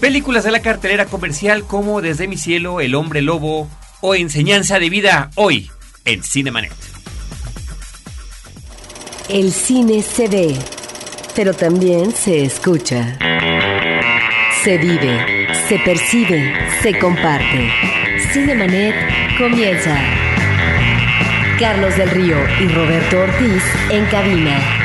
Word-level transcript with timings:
Películas 0.00 0.44
de 0.44 0.50
la 0.50 0.60
cartelera 0.60 1.06
comercial 1.06 1.64
como 1.64 2.02
Desde 2.02 2.28
mi 2.28 2.36
cielo, 2.36 2.80
El 2.80 2.94
hombre 2.94 3.22
lobo 3.22 3.70
o 4.00 4.14
Enseñanza 4.14 4.78
de 4.78 4.90
vida 4.90 5.30
hoy 5.34 5.70
en 6.04 6.22
Cinemanet. 6.22 6.72
El 9.30 9.50
cine 9.52 10.02
se 10.02 10.28
ve, 10.28 10.54
pero 11.34 11.54
también 11.54 12.14
se 12.14 12.44
escucha. 12.44 13.18
Se 14.62 14.76
vive, 14.76 15.48
se 15.68 15.78
percibe, 15.78 16.52
se 16.82 16.98
comparte. 16.98 17.70
Cinemanet 18.32 18.94
comienza. 19.38 19.98
Carlos 21.58 21.96
del 21.96 22.10
Río 22.10 22.36
y 22.60 22.68
Roberto 22.68 23.20
Ortiz 23.20 23.62
en 23.90 24.04
cabina. 24.06 24.83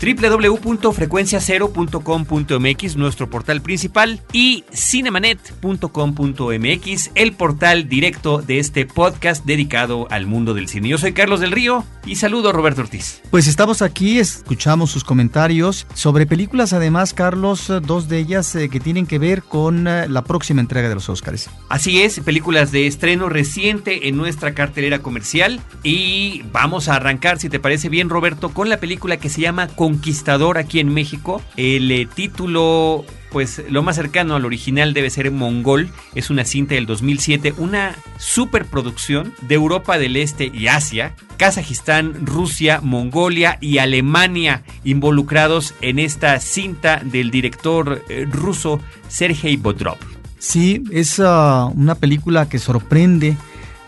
www.frecuenciacero.com.mx, 0.00 2.96
nuestro 2.96 3.30
portal 3.30 3.62
principal, 3.62 4.20
y 4.32 4.64
cinemanet.com.mx, 4.72 7.10
el 7.14 7.32
portal 7.32 7.88
directo 7.88 8.42
de 8.42 8.58
este 8.58 8.86
podcast 8.86 9.44
dedicado 9.44 10.08
al 10.10 10.26
mundo 10.26 10.54
del 10.54 10.68
cine. 10.68 10.88
Yo 10.88 10.98
soy 10.98 11.12
Carlos 11.12 11.40
del 11.40 11.52
Río 11.52 11.84
y 12.04 12.16
saludo 12.16 12.50
a 12.50 12.52
Roberto 12.52 12.82
Ortiz. 12.82 13.22
Pues 13.30 13.46
estamos 13.46 13.82
aquí, 13.82 14.18
escuchamos 14.18 14.90
sus 14.90 15.04
comentarios 15.04 15.86
sobre 15.94 16.26
películas, 16.26 16.72
además, 16.72 17.14
Carlos, 17.14 17.72
dos 17.82 18.08
de 18.08 18.18
ellas 18.18 18.54
eh, 18.54 18.68
que 18.68 18.80
tienen 18.80 19.06
que 19.06 19.18
ver 19.18 19.42
con 19.42 19.88
eh, 19.88 20.08
la 20.08 20.22
próxima 20.22 20.60
entrega 20.60 20.88
de 20.88 20.94
los 20.94 21.08
Oscars. 21.08 21.50
Así 21.68 22.02
es, 22.02 22.20
películas 22.20 22.72
de 22.72 22.86
estreno 22.86 23.28
reciente 23.28 24.08
en 24.08 24.16
nuestra 24.16 24.54
cartelera 24.54 25.00
comercial 25.00 25.60
y 25.82 26.42
vamos 26.52 26.88
a 26.88 26.96
arrancar, 26.96 27.38
si 27.38 27.48
te 27.48 27.58
parece 27.58 27.88
bien, 27.88 28.08
Roberto, 28.08 28.50
con 28.50 28.68
la 28.68 28.78
película 28.78 29.16
que 29.16 29.28
se 29.28 29.40
llama 29.40 29.68
Conquistador 29.86 30.58
aquí 30.58 30.80
en 30.80 30.92
México. 30.92 31.40
El 31.56 31.92
eh, 31.92 32.08
título 32.12 33.04
pues 33.30 33.62
lo 33.68 33.84
más 33.84 33.94
cercano 33.94 34.34
al 34.34 34.44
original 34.44 34.94
debe 34.94 35.10
ser 35.10 35.30
Mongol. 35.30 35.90
Es 36.16 36.28
una 36.28 36.44
cinta 36.44 36.74
del 36.74 36.86
2007, 36.86 37.54
una 37.58 37.94
superproducción 38.18 39.32
de 39.42 39.54
Europa 39.54 39.96
del 39.96 40.16
Este 40.16 40.50
y 40.52 40.66
Asia, 40.66 41.14
Kazajistán, 41.36 42.26
Rusia, 42.26 42.80
Mongolia 42.82 43.58
y 43.60 43.78
Alemania 43.78 44.64
involucrados 44.82 45.72
en 45.82 46.00
esta 46.00 46.40
cinta 46.40 47.00
del 47.04 47.30
director 47.30 48.02
eh, 48.08 48.26
ruso 48.28 48.80
Sergei 49.06 49.56
Bodrov. 49.56 49.98
Sí, 50.40 50.82
es 50.90 51.20
uh, 51.20 51.70
una 51.76 51.94
película 51.94 52.48
que 52.48 52.58
sorprende 52.58 53.36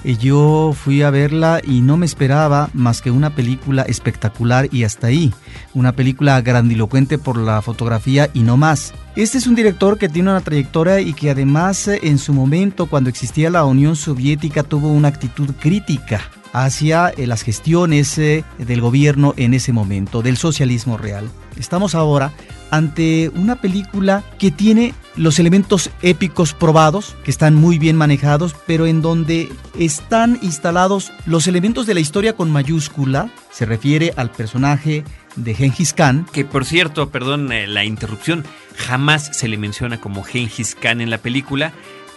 yo 0.05 0.73
fui 0.75 1.03
a 1.03 1.11
verla 1.11 1.61
y 1.63 1.81
no 1.81 1.97
me 1.97 2.07
esperaba 2.07 2.71
más 2.73 3.03
que 3.03 3.11
una 3.11 3.35
película 3.35 3.83
espectacular 3.83 4.69
y 4.73 4.85
hasta 4.85 5.09
ahí. 5.09 5.33
Una 5.75 5.93
película 5.93 6.41
grandilocuente 6.41 7.19
por 7.19 7.37
la 7.37 7.61
fotografía 7.63 8.31
y 8.33 8.41
no 8.41 8.57
más. 8.57 8.95
Este 9.17 9.39
es 9.39 9.47
un 9.47 9.55
director 9.55 9.99
que 9.99 10.09
tiene 10.09 10.31
una 10.31 10.41
trayectoria 10.41 11.01
y 11.01 11.13
que 11.13 11.31
además 11.31 11.89
eh, 11.89 12.01
en 12.05 12.19
su 12.19 12.33
momento 12.33 12.87
cuando 12.87 13.11
existía 13.11 13.51
la 13.51 13.65
Unión 13.65 13.97
Soviética 13.97 14.63
tuvo 14.63 14.89
una 14.89 15.09
actitud 15.09 15.51
crítica 15.59 16.21
hacia 16.53 17.09
eh, 17.11 17.27
las 17.27 17.43
gestiones 17.43 18.17
eh, 18.19 18.45
del 18.59 18.81
gobierno 18.81 19.35
en 19.37 19.55
ese 19.55 19.73
momento, 19.73 20.23
del 20.23 20.37
socialismo 20.37 20.97
real. 20.97 21.29
Estamos 21.57 21.95
ahora 21.95 22.33
ante 22.71 23.31
una 23.31 23.57
película 23.61 24.25
que 24.39 24.51
tiene 24.51 24.95
los 25.17 25.39
elementos 25.39 25.91
épicos 26.03 26.55
probados, 26.55 27.17
que 27.25 27.31
están 27.31 27.55
muy 27.55 27.79
bien 27.79 27.97
manejados, 27.97 28.55
pero 28.67 28.87
en 28.87 29.03
donde 29.03 29.51
están 29.79 30.39
instalados 30.43 31.13
los 31.27 31.47
elementos 31.47 31.87
de 31.87 31.95
la 31.95 32.01
historia 32.01 32.35
con 32.35 32.51
mayúscula, 32.51 33.31
se 33.51 33.67
refiere 33.67 34.13
al 34.17 34.31
personaje 34.31 35.05
de 35.37 35.55
Genghis 35.55 35.93
Khan. 35.93 36.27
Que 36.33 36.45
por 36.45 36.65
cierto, 36.65 37.11
perdón 37.11 37.53
eh, 37.53 37.67
la 37.67 37.85
interrupción, 37.85 38.45
jamás 38.77 39.37
se 39.37 39.49
le 39.49 39.59
menciona 39.59 40.01
como 40.01 40.23
Genghis 40.23 40.75
Khan 40.75 41.01
en 41.01 41.11
la 41.11 41.19
película. 41.19 41.73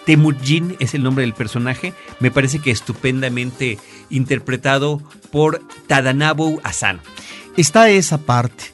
Temujin 0.06 0.76
es 0.80 0.94
el 0.96 1.04
nombre 1.04 1.24
del 1.24 1.34
personaje, 1.34 1.94
me 2.20 2.32
parece 2.32 2.60
que 2.60 2.72
estupendamente 2.72 3.78
interpretado 4.10 5.02
por 5.32 5.62
Tadanabu 5.88 6.60
Asano. 6.64 7.02
Está 7.56 7.90
esa 7.90 8.18
parte, 8.18 8.66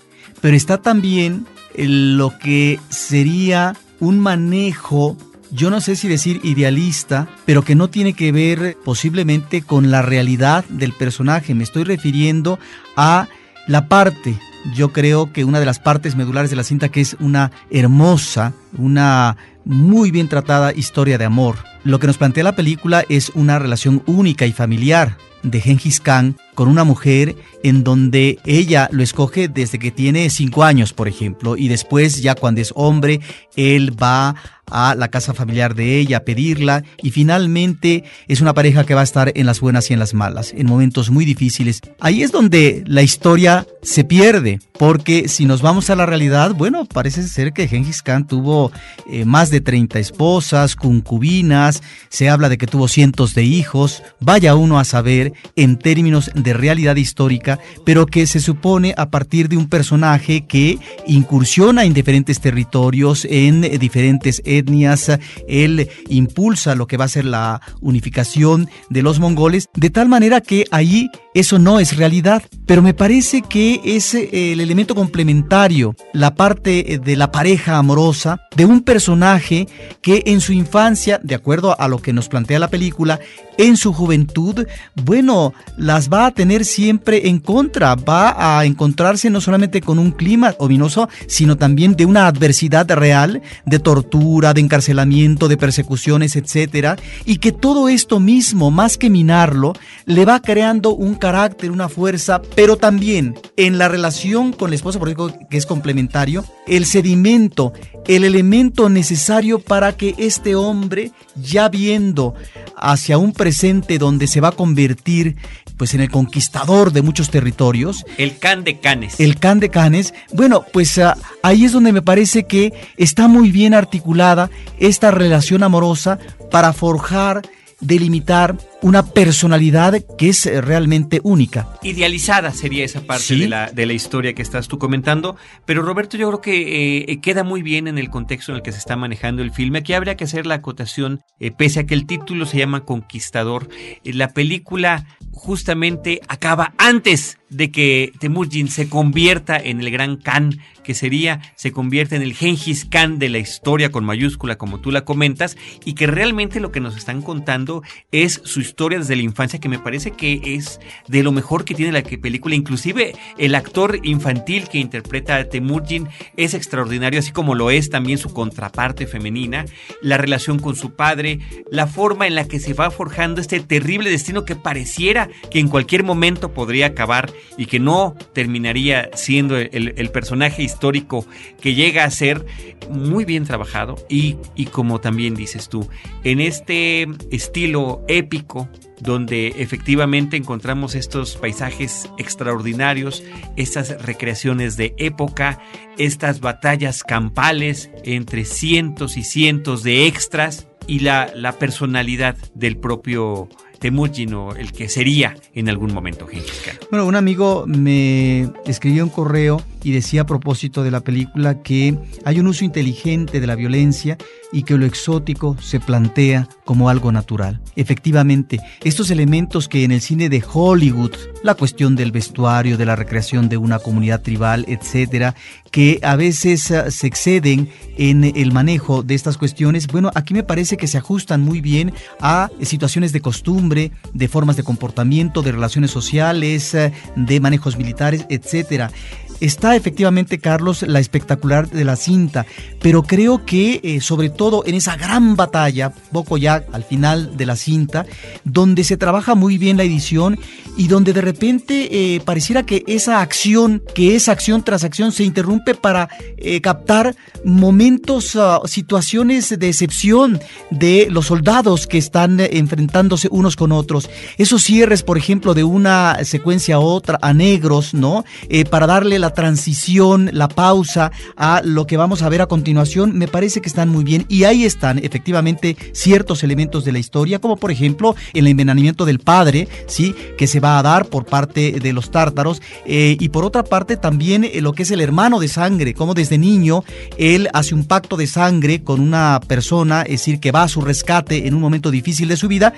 pero 0.42 0.56
está 0.56 0.82
también 0.82 1.46
lo 1.78 2.38
que 2.38 2.80
sería 2.90 3.76
un 4.00 4.20
manejo 4.20 5.18
yo 5.52 5.70
no 5.70 5.80
sé 5.80 5.96
si 5.96 6.08
decir 6.08 6.42
idealista, 6.44 7.30
pero 7.46 7.64
que 7.64 7.76
no 7.76 7.90
tiene 7.90 8.14
que 8.14 8.32
ver 8.32 8.78
posiblemente 8.84 9.62
con 9.62 9.92
la 9.92 10.02
realidad 10.02 10.66
del 10.66 10.92
personaje. 10.92 11.56
Me 11.56 11.64
estoy 11.64 11.84
refiriendo 11.84 12.60
a 12.96 13.28
la 13.68 13.88
parte, 13.88 14.38
yo 14.76 14.92
creo 14.92 15.32
que 15.32 15.46
una 15.46 15.60
de 15.60 15.66
las 15.66 15.80
partes 15.80 16.16
medulares 16.16 16.50
de 16.50 16.56
la 16.56 16.64
cinta 16.64 16.90
que 16.90 17.02
es 17.02 17.16
una 17.20 17.52
hermosa, 17.70 18.54
una 18.78 19.38
muy 19.66 20.12
bien 20.12 20.28
tratada 20.28 20.74
historia 20.74 21.18
de 21.18 21.26
amor. 21.26 21.58
Lo 21.84 22.00
que 22.00 22.08
nos 22.08 22.18
plantea 22.18 22.44
la 22.44 22.56
película 22.56 23.04
es 23.08 23.30
una 23.30 23.60
relación 23.60 24.04
única 24.06 24.46
y 24.46 24.52
familiar 24.52 25.18
de 25.44 25.62
Genghis 25.62 26.00
Khan 26.00 26.36
con 26.58 26.70
una 26.70 26.84
mujer 26.84 27.36
en 27.62 27.84
donde 27.84 28.40
ella 28.44 28.90
lo 28.92 29.04
escoge 29.04 29.48
desde 29.48 29.78
que 29.78 29.92
tiene 29.92 30.32
cinco 30.32 30.64
años, 30.64 30.92
por 30.92 31.08
ejemplo, 31.08 31.56
y 31.56 31.68
después 31.68 32.20
ya 32.24 32.34
cuando 32.34 32.62
es 32.62 32.74
hombre, 32.76 33.20
él 33.56 33.92
va 34.02 34.34
a 34.70 34.96
la 34.96 35.08
casa 35.08 35.34
familiar 35.34 35.76
de 35.76 35.98
ella 35.98 36.18
a 36.18 36.26
pedirla 36.26 36.84
y 37.02 37.12
finalmente 37.12 38.04
es 38.28 38.42
una 38.42 38.54
pareja 38.54 38.86
que 38.86 38.96
va 38.96 39.02
a 39.02 39.06
estar 39.06 39.32
en 39.36 39.46
las 39.46 39.60
buenas 39.62 39.90
y 39.90 39.94
en 39.94 40.00
las 40.00 40.14
malas, 40.14 40.54
en 40.56 40.68
momentos 40.68 41.10
muy 41.10 41.26
difíciles. 41.26 41.82
Ahí 42.00 42.22
es 42.22 42.32
donde 42.32 42.84
la 42.86 43.02
historia 43.02 43.66
se 43.82 44.04
pierde, 44.04 44.60
porque 44.78 45.30
si 45.30 45.46
nos 45.46 45.62
vamos 45.62 45.90
a 45.90 45.96
la 45.96 46.06
realidad, 46.06 46.54
bueno, 46.54 46.86
parece 46.86 47.24
ser 47.28 47.54
que 47.54 47.68
Genghis 47.68 48.02
Khan 48.02 48.28
tuvo 48.28 48.72
eh, 49.10 49.26
más 49.26 49.50
de 49.50 49.62
30 49.62 50.00
esposas, 50.00 50.76
concubinas, 50.76 51.82
se 52.10 52.30
habla 52.30 52.50
de 52.50 52.58
que 52.58 52.68
tuvo 52.68 52.88
cientos 52.88 53.34
de 53.34 53.44
hijos, 53.44 54.04
vaya 54.20 54.56
uno 54.56 54.80
a 54.80 54.84
saber 54.84 55.34
en 55.56 55.80
términos 55.80 56.30
de 56.36 56.47
realidad 56.54 56.96
histórica, 56.96 57.60
pero 57.86 58.06
que 58.06 58.28
se 58.28 58.40
supone 58.40 58.94
a 58.98 59.10
partir 59.10 59.50
de 59.50 59.58
un 59.58 59.68
personaje 59.68 60.46
que 60.46 60.80
incursiona 61.06 61.86
en 61.86 61.94
diferentes 61.94 62.40
territorios, 62.40 63.26
en 63.30 63.62
diferentes 63.80 64.42
etnias, 64.46 65.12
él 65.48 65.90
impulsa 66.10 66.76
lo 66.76 66.88
que 66.88 66.98
va 66.98 67.06
a 67.06 67.10
ser 67.10 67.26
la 67.26 67.62
unificación 67.82 68.70
de 68.90 69.02
los 69.02 69.20
mongoles, 69.20 69.68
de 69.76 69.90
tal 69.90 70.10
manera 70.10 70.42
que 70.42 70.66
ahí 70.72 71.10
eso 71.40 71.60
no 71.60 71.80
es 71.80 71.96
realidad, 71.96 72.42
pero 72.66 72.82
me 72.82 72.94
parece 72.94 73.42
que 73.44 73.80
es 73.84 74.14
eh, 74.16 74.54
el 74.54 74.60
elemento 74.60 74.96
complementario, 74.96 75.96
la 76.14 76.34
parte 76.34 76.94
eh, 76.94 77.00
de 77.00 77.16
la 77.16 77.32
pareja 77.32 77.78
amorosa 77.78 78.40
de 78.56 78.66
un 78.66 78.82
personaje 78.82 79.68
que 80.02 80.24
en 80.26 80.42
su 80.42 80.52
infancia, 80.52 81.20
de 81.24 81.36
acuerdo 81.36 81.80
a 81.80 81.88
lo 81.88 82.00
que 82.00 82.12
nos 82.12 82.28
plantea 82.28 82.60
la 82.60 82.70
película, 82.70 83.20
en 83.58 83.78
su 83.78 83.94
juventud, 83.94 84.68
bueno, 85.04 85.54
las 85.78 86.10
va 86.10 86.28
a 86.28 86.32
tener 86.32 86.64
siempre 86.66 87.28
en 87.28 87.40
contra, 87.40 87.96
va 87.96 88.60
a 88.60 88.66
encontrarse 88.66 89.30
no 89.30 89.42
solamente 89.42 89.82
con 89.82 90.00
un 90.00 90.12
clima 90.12 90.56
ominoso, 90.60 91.10
sino 91.28 91.58
también 91.58 91.96
de 91.96 92.06
una 92.06 92.28
adversidad 92.28 92.90
real, 92.92 93.42
de 93.66 93.80
tortura, 93.80 94.54
de 94.54 94.62
encarcelamiento, 94.62 95.48
de 95.48 95.58
persecuciones, 95.58 96.36
etcétera, 96.36 96.98
y 97.26 97.38
que 97.38 97.52
todo 97.52 97.90
esto 97.90 98.20
mismo, 98.20 98.72
más 98.72 98.98
que 98.98 99.10
minarlo, 99.10 99.74
le 100.06 100.26
va 100.26 100.42
creando 100.42 100.94
un 100.94 101.16
carácter, 101.28 101.72
una 101.72 101.90
fuerza, 101.90 102.42
pero 102.56 102.78
también 102.78 103.36
en 103.58 103.78
la 103.78 103.90
relación 103.90 104.54
con 104.54 104.70
la 104.70 104.78
esposa, 104.78 104.98
por 104.98 105.10
ejemplo, 105.10 105.38
que 105.50 105.58
es 105.58 105.66
complementario, 105.66 106.46
el 106.68 106.86
sedimento, 106.86 107.74
el 108.08 108.24
elemento 108.24 108.88
necesario 108.88 109.60
para 109.60 109.98
que 109.98 110.16
este 110.18 110.56
hombre, 110.56 111.12
ya 111.36 111.68
viendo 111.68 112.34
hacia 112.78 113.18
un 113.18 113.34
presente 113.34 113.98
donde 113.98 114.26
se 114.28 114.40
va 114.40 114.48
a 114.48 114.52
convertir 114.54 115.36
pues 115.76 115.94
en 115.94 116.00
el 116.00 116.10
conquistador 116.10 116.94
de 116.94 117.02
muchos 117.02 117.30
territorios. 117.30 118.06
El 118.18 118.38
can 118.38 118.64
de 118.64 118.80
canes. 118.80 119.20
El 119.20 119.38
can 119.38 119.60
de 119.60 119.68
canes. 119.68 120.14
Bueno, 120.32 120.64
pues 120.72 120.98
ah, 120.98 121.18
ahí 121.44 121.66
es 121.66 121.74
donde 121.74 121.92
me 121.92 122.02
parece 122.02 122.46
que 122.46 122.72
está 122.96 123.28
muy 123.28 123.52
bien 123.52 123.74
articulada 123.74 124.50
esta 124.80 125.12
relación 125.12 125.62
amorosa 125.62 126.20
para 126.50 126.72
forjar 126.72 127.42
delimitar 127.82 128.56
una 128.82 129.04
personalidad 129.06 129.96
que 130.18 130.30
es 130.30 130.46
eh, 130.46 130.62
realmente 130.62 131.20
única. 131.24 131.68
Idealizada 131.82 132.52
sería 132.52 132.86
esa 132.86 133.02
parte 133.02 133.36
de, 133.36 133.48
la, 133.48 133.72
de 133.72 133.86
la 133.86 133.94
historia 133.94 134.34
que 134.34 134.42
estás 134.42 134.68
tú 134.68 134.78
comentando, 134.78 135.36
pero 135.66 135.82
Roberto 135.82 136.18
yo 136.18 136.28
creo 136.28 136.42
que 136.42 137.06
eh, 137.08 137.20
queda 137.22 137.44
muy 137.44 137.62
bien 137.62 137.88
en 137.88 137.98
el 137.98 138.10
contexto 138.10 138.52
en 138.52 138.58
el 138.58 138.62
que 138.62 138.72
se 138.72 138.78
está 138.78 138.96
manejando 138.96 139.42
el 139.42 139.52
filme. 139.52 139.80
Aquí 139.80 139.94
habría 139.94 140.16
que 140.16 140.26
hacer 140.26 140.46
la 140.46 140.56
acotación, 140.56 141.22
eh, 141.40 141.52
pese 141.52 141.82
a 141.82 141.86
que 141.86 141.94
el 141.94 142.06
título 142.06 142.46
se 142.46 142.58
llama 142.58 142.86
Conquistador, 142.86 143.68
la 144.04 144.30
película 144.30 145.06
justamente 145.32 146.22
acaba 146.28 146.74
antes 146.78 147.38
de 147.50 147.72
que 147.72 148.12
Temujin 148.20 148.68
se 148.68 148.90
convierta 148.90 149.58
en 149.58 149.80
el 149.80 149.92
gran 149.92 150.18
Khan 150.18 150.60
que 150.84 150.94
sería, 150.94 151.42
se 151.56 151.72
convierte 151.72 152.16
en 152.16 152.22
el 152.22 152.34
Genghis 152.34 152.86
Khan 152.86 153.20
de 153.20 153.30
la 153.30 153.40
historia 153.40 153.92
con 153.92 154.06
mayúscula 154.06 154.58
como 154.58 154.80
tú 154.80 154.90
la 154.90 155.04
comentas 155.04 155.58
y 155.84 155.94
que 155.94 156.08
realmente 156.08 156.60
lo 156.60 156.72
que 156.72 156.80
nos 156.80 156.96
están 156.96 157.22
contando 157.22 157.84
es 158.12 158.42
su 158.46 158.62
historia 158.68 159.00
desde 159.00 159.16
la 159.16 159.22
infancia 159.22 159.60
que 159.60 159.70
me 159.70 159.80
parece 159.80 160.12
que 160.12 160.42
es 160.44 160.80
de 161.08 161.24
lo 161.24 161.32
mejor 161.32 161.66
que 161.66 161.74
tiene 161.74 161.92
la 161.92 162.04
película. 162.04 162.56
Inclusive 162.56 163.16
el 163.38 163.56
actor 163.56 164.00
infantil 164.04 164.68
que 164.68 164.78
interpreta 164.78 165.38
a 165.38 165.46
Temujin 165.46 166.08
es 166.36 166.54
extraordinario, 166.54 167.20
así 167.20 167.32
como 167.32 167.56
lo 167.56 167.72
es 167.72 167.90
también 167.90 168.18
su 168.18 168.34
contraparte 168.34 169.08
femenina, 169.08 169.66
la 170.02 170.18
relación 170.18 170.60
con 170.60 170.76
su 170.76 170.92
padre, 170.92 171.40
la 171.72 171.88
forma 171.88 172.28
en 172.28 172.36
la 172.36 172.48
que 172.48 172.60
se 172.60 172.74
va 172.74 172.92
forjando 172.92 173.42
este 173.42 173.60
terrible 173.60 174.10
destino 174.10 174.46
que 174.46 174.56
pareciera 174.56 175.30
que 175.50 175.60
en 175.60 175.70
cualquier 175.70 176.04
momento 176.04 176.54
podría 176.54 176.88
acabar 176.88 177.32
y 177.58 177.66
que 177.66 177.80
no 177.80 178.16
terminaría 178.34 179.10
siendo 179.14 179.58
el, 179.58 179.94
el 179.96 180.10
personaje 180.10 180.64
histórico 180.64 181.26
que 181.62 181.74
llega 181.74 182.04
a 182.04 182.12
ser 182.12 182.46
muy 182.90 183.26
bien 183.26 183.46
trabajado 183.46 183.96
y, 184.10 184.38
y 184.56 184.66
como 184.66 185.00
también 185.00 185.36
dices 185.36 185.70
tú, 185.70 185.88
en 186.24 186.40
este 186.40 187.08
estilo 187.32 188.04
épico 188.08 188.57
donde 189.00 189.54
efectivamente 189.58 190.38
encontramos 190.38 190.96
estos 190.96 191.36
paisajes 191.36 192.10
extraordinarios, 192.18 193.24
estas 193.56 194.02
recreaciones 194.04 194.78
de 194.78 194.96
época, 194.98 195.60
estas 195.98 196.40
batallas 196.40 197.04
campales 197.04 197.92
entre 198.04 198.46
cientos 198.46 199.18
y 199.18 199.24
cientos 199.24 199.84
de 199.84 200.08
extras 200.08 200.68
y 200.88 201.00
la, 201.00 201.56
personalidad 201.60 202.36
del 202.56 202.78
propio 202.78 203.50
Temujin 203.80 204.34
o 204.34 204.56
el 204.56 204.72
que 204.72 204.90
sería 204.90 205.36
en 205.54 205.70
algún 205.70 205.94
momento 205.94 206.26
Genghis 206.26 206.62
Khan. 206.66 206.78
Bueno, 206.90 207.06
un 207.06 207.16
amigo 207.16 207.66
me 207.68 208.50
escribió 208.66 209.04
un 209.04 209.10
correo 209.10 209.62
y 209.88 209.94
decía 209.94 210.24
a 210.24 210.26
propósito 210.26 210.84
de 210.84 210.92
la 210.92 211.00
película 211.00 211.62
que 211.62 211.98
hay 212.26 212.42
un 212.42 212.48
uso 212.48 212.66
inteligente 212.66 213.40
de 213.40 213.48
la 213.48 213.56
violencia 213.56 214.18
y 214.52 214.64
que 214.64 214.78
lo 214.78 214.86
exótico 214.86 215.56
se 215.62 215.80
plantea 215.80 216.50
como 216.66 216.90
algo 216.90 217.14
natural. 217.14 217.62
Efectivamente, 217.78 218.60
estos 218.84 219.12
elementos 219.12 219.70
que 219.70 219.86
en 219.86 219.94
el 219.94 220.02
cine 220.02 220.28
de 220.28 220.44
Hollywood, 220.46 221.14
la 221.42 221.56
cuestión 221.56 221.96
del 221.96 222.12
vestuario, 222.12 222.78
de 222.78 222.86
la 222.86 222.98
recreación 222.98 223.48
de 223.48 223.56
una 223.56 223.80
comunidad 223.80 224.22
tribal, 224.22 224.66
etcétera, 224.68 225.36
que 225.72 226.02
a 226.04 226.18
veces 226.18 226.70
ah, 226.72 226.92
se 226.92 227.08
exceden 227.08 227.70
en 227.98 228.26
el 228.26 228.52
manejo 228.52 229.04
de 229.04 229.16
estas 229.16 229.38
cuestiones, 229.38 229.88
bueno, 229.88 230.12
aquí 230.16 230.34
me 230.34 230.44
parece 230.44 230.76
que 230.76 230.88
se 230.88 230.98
ajustan 230.98 231.42
muy 231.42 231.62
bien 231.62 231.94
a 232.20 232.50
situaciones 232.62 233.14
de 233.14 233.22
costumbre, 233.22 233.94
de 234.14 234.28
formas 234.28 234.58
de 234.58 234.64
comportamiento, 234.64 235.44
de 235.44 235.54
relaciones 235.54 235.92
sociales, 235.92 236.76
ah, 236.76 236.92
de 237.16 237.40
manejos 237.40 237.78
militares, 237.78 238.26
etcétera 238.30 238.92
está 239.40 239.76
efectivamente, 239.76 240.40
Carlos, 240.40 240.84
la 240.84 241.00
espectacular 241.00 241.70
de 241.70 241.86
la 241.86 241.96
cinta, 241.96 242.46
pero 242.82 243.04
creo 243.04 243.46
que 243.46 243.80
eh, 243.84 244.02
sobre 244.02 244.30
todo 244.30 244.64
en 244.66 244.76
esa 244.76 244.96
gran 244.96 245.36
batalla, 245.36 245.92
poco 246.12 246.38
ya 246.38 246.64
al 246.72 246.84
final 246.84 247.38
de 247.38 247.46
la 247.46 247.56
cinta, 247.56 248.06
donde 248.44 248.84
se 248.84 248.98
trabaja 248.98 249.36
muy 249.36 249.58
bien 249.58 249.78
la 249.78 249.84
edición 249.84 250.40
y 250.76 250.88
donde 250.88 251.14
de 251.14 251.22
repente 251.22 252.16
eh, 252.16 252.22
pareciera 252.22 252.64
que 252.64 252.84
esa 252.88 253.22
acción, 253.22 253.84
que 253.94 254.16
es 254.16 254.30
acción 254.30 254.64
tras 254.64 254.84
acción, 254.84 255.12
se 255.12 255.24
interrumpe 255.24 255.76
para 255.76 256.10
eh, 256.38 256.62
captar 256.62 257.16
momentos, 257.44 258.36
ah, 258.36 258.62
situaciones 258.66 259.58
de 259.58 259.70
excepción 259.70 260.40
de 260.72 261.08
los 261.10 261.28
soldados 261.28 261.88
que 261.88 261.98
están 261.98 262.40
enfrentándose 262.40 263.28
unos 263.32 263.56
con 263.56 263.72
otros. 263.72 264.10
Esos 264.38 264.64
cierres, 264.64 265.04
por 265.04 265.18
ejemplo, 265.18 265.54
de 265.54 265.64
una 265.64 266.24
secuencia 266.24 266.76
a 266.76 266.80
otra, 266.80 267.20
a 267.22 267.34
negros, 267.34 267.94
¿no? 267.94 268.26
para 268.70 268.88
darle 268.88 269.20
la 269.20 269.27
transición, 269.34 270.30
la 270.34 270.48
pausa 270.48 271.12
a 271.36 271.62
lo 271.64 271.88
que 271.88 271.98
vamos 271.98 272.22
a 272.22 272.30
ver 272.30 272.42
a 272.42 272.48
continuación, 272.48 273.18
me 273.18 273.28
parece 273.28 273.62
que 273.62 273.70
están 273.70 273.90
muy 273.90 274.04
bien. 274.04 274.26
Y 274.30 274.44
ahí 274.44 274.66
están 274.66 275.00
efectivamente 275.00 275.78
ciertos 275.94 276.44
elementos 276.44 276.86
de 276.86 276.92
la 276.92 277.00
historia, 277.00 277.40
como 277.40 277.58
por 277.58 277.72
ejemplo 277.72 278.16
el 278.34 278.48
envenenamiento 278.48 279.06
del 279.06 279.20
padre, 279.20 279.68
¿sí? 279.88 280.16
que 280.38 280.48
se 280.48 280.60
va 280.60 280.80
a 280.80 280.84
dar 280.84 281.08
por 281.08 281.26
parte 281.26 281.74
de 281.74 281.94
los 281.94 282.12
tártaros. 282.12 282.62
Eh, 282.86 283.18
y 283.20 283.30
por 283.30 283.46
otra 283.46 283.64
parte 283.64 283.98
también 283.98 284.44
eh, 284.44 284.62
lo 284.62 284.74
que 284.74 284.84
es 284.84 284.92
el 284.92 285.02
hermano 285.02 285.40
de 285.40 285.48
sangre, 285.48 285.94
como 285.94 286.14
desde 286.14 286.38
niño 286.38 286.84
él 287.18 287.50
hace 287.54 287.76
un 287.76 287.86
pacto 287.86 288.18
de 288.18 288.28
sangre 288.28 288.84
con 288.84 289.00
una 289.00 289.40
persona, 289.48 290.02
es 290.02 290.22
decir, 290.22 290.40
que 290.40 290.52
va 290.52 290.64
a 290.64 290.68
su 290.68 290.82
rescate 290.82 291.48
en 291.48 291.54
un 291.54 291.62
momento 291.62 291.92
difícil 291.92 292.28
de 292.28 292.38
su 292.38 292.48
vida. 292.48 292.74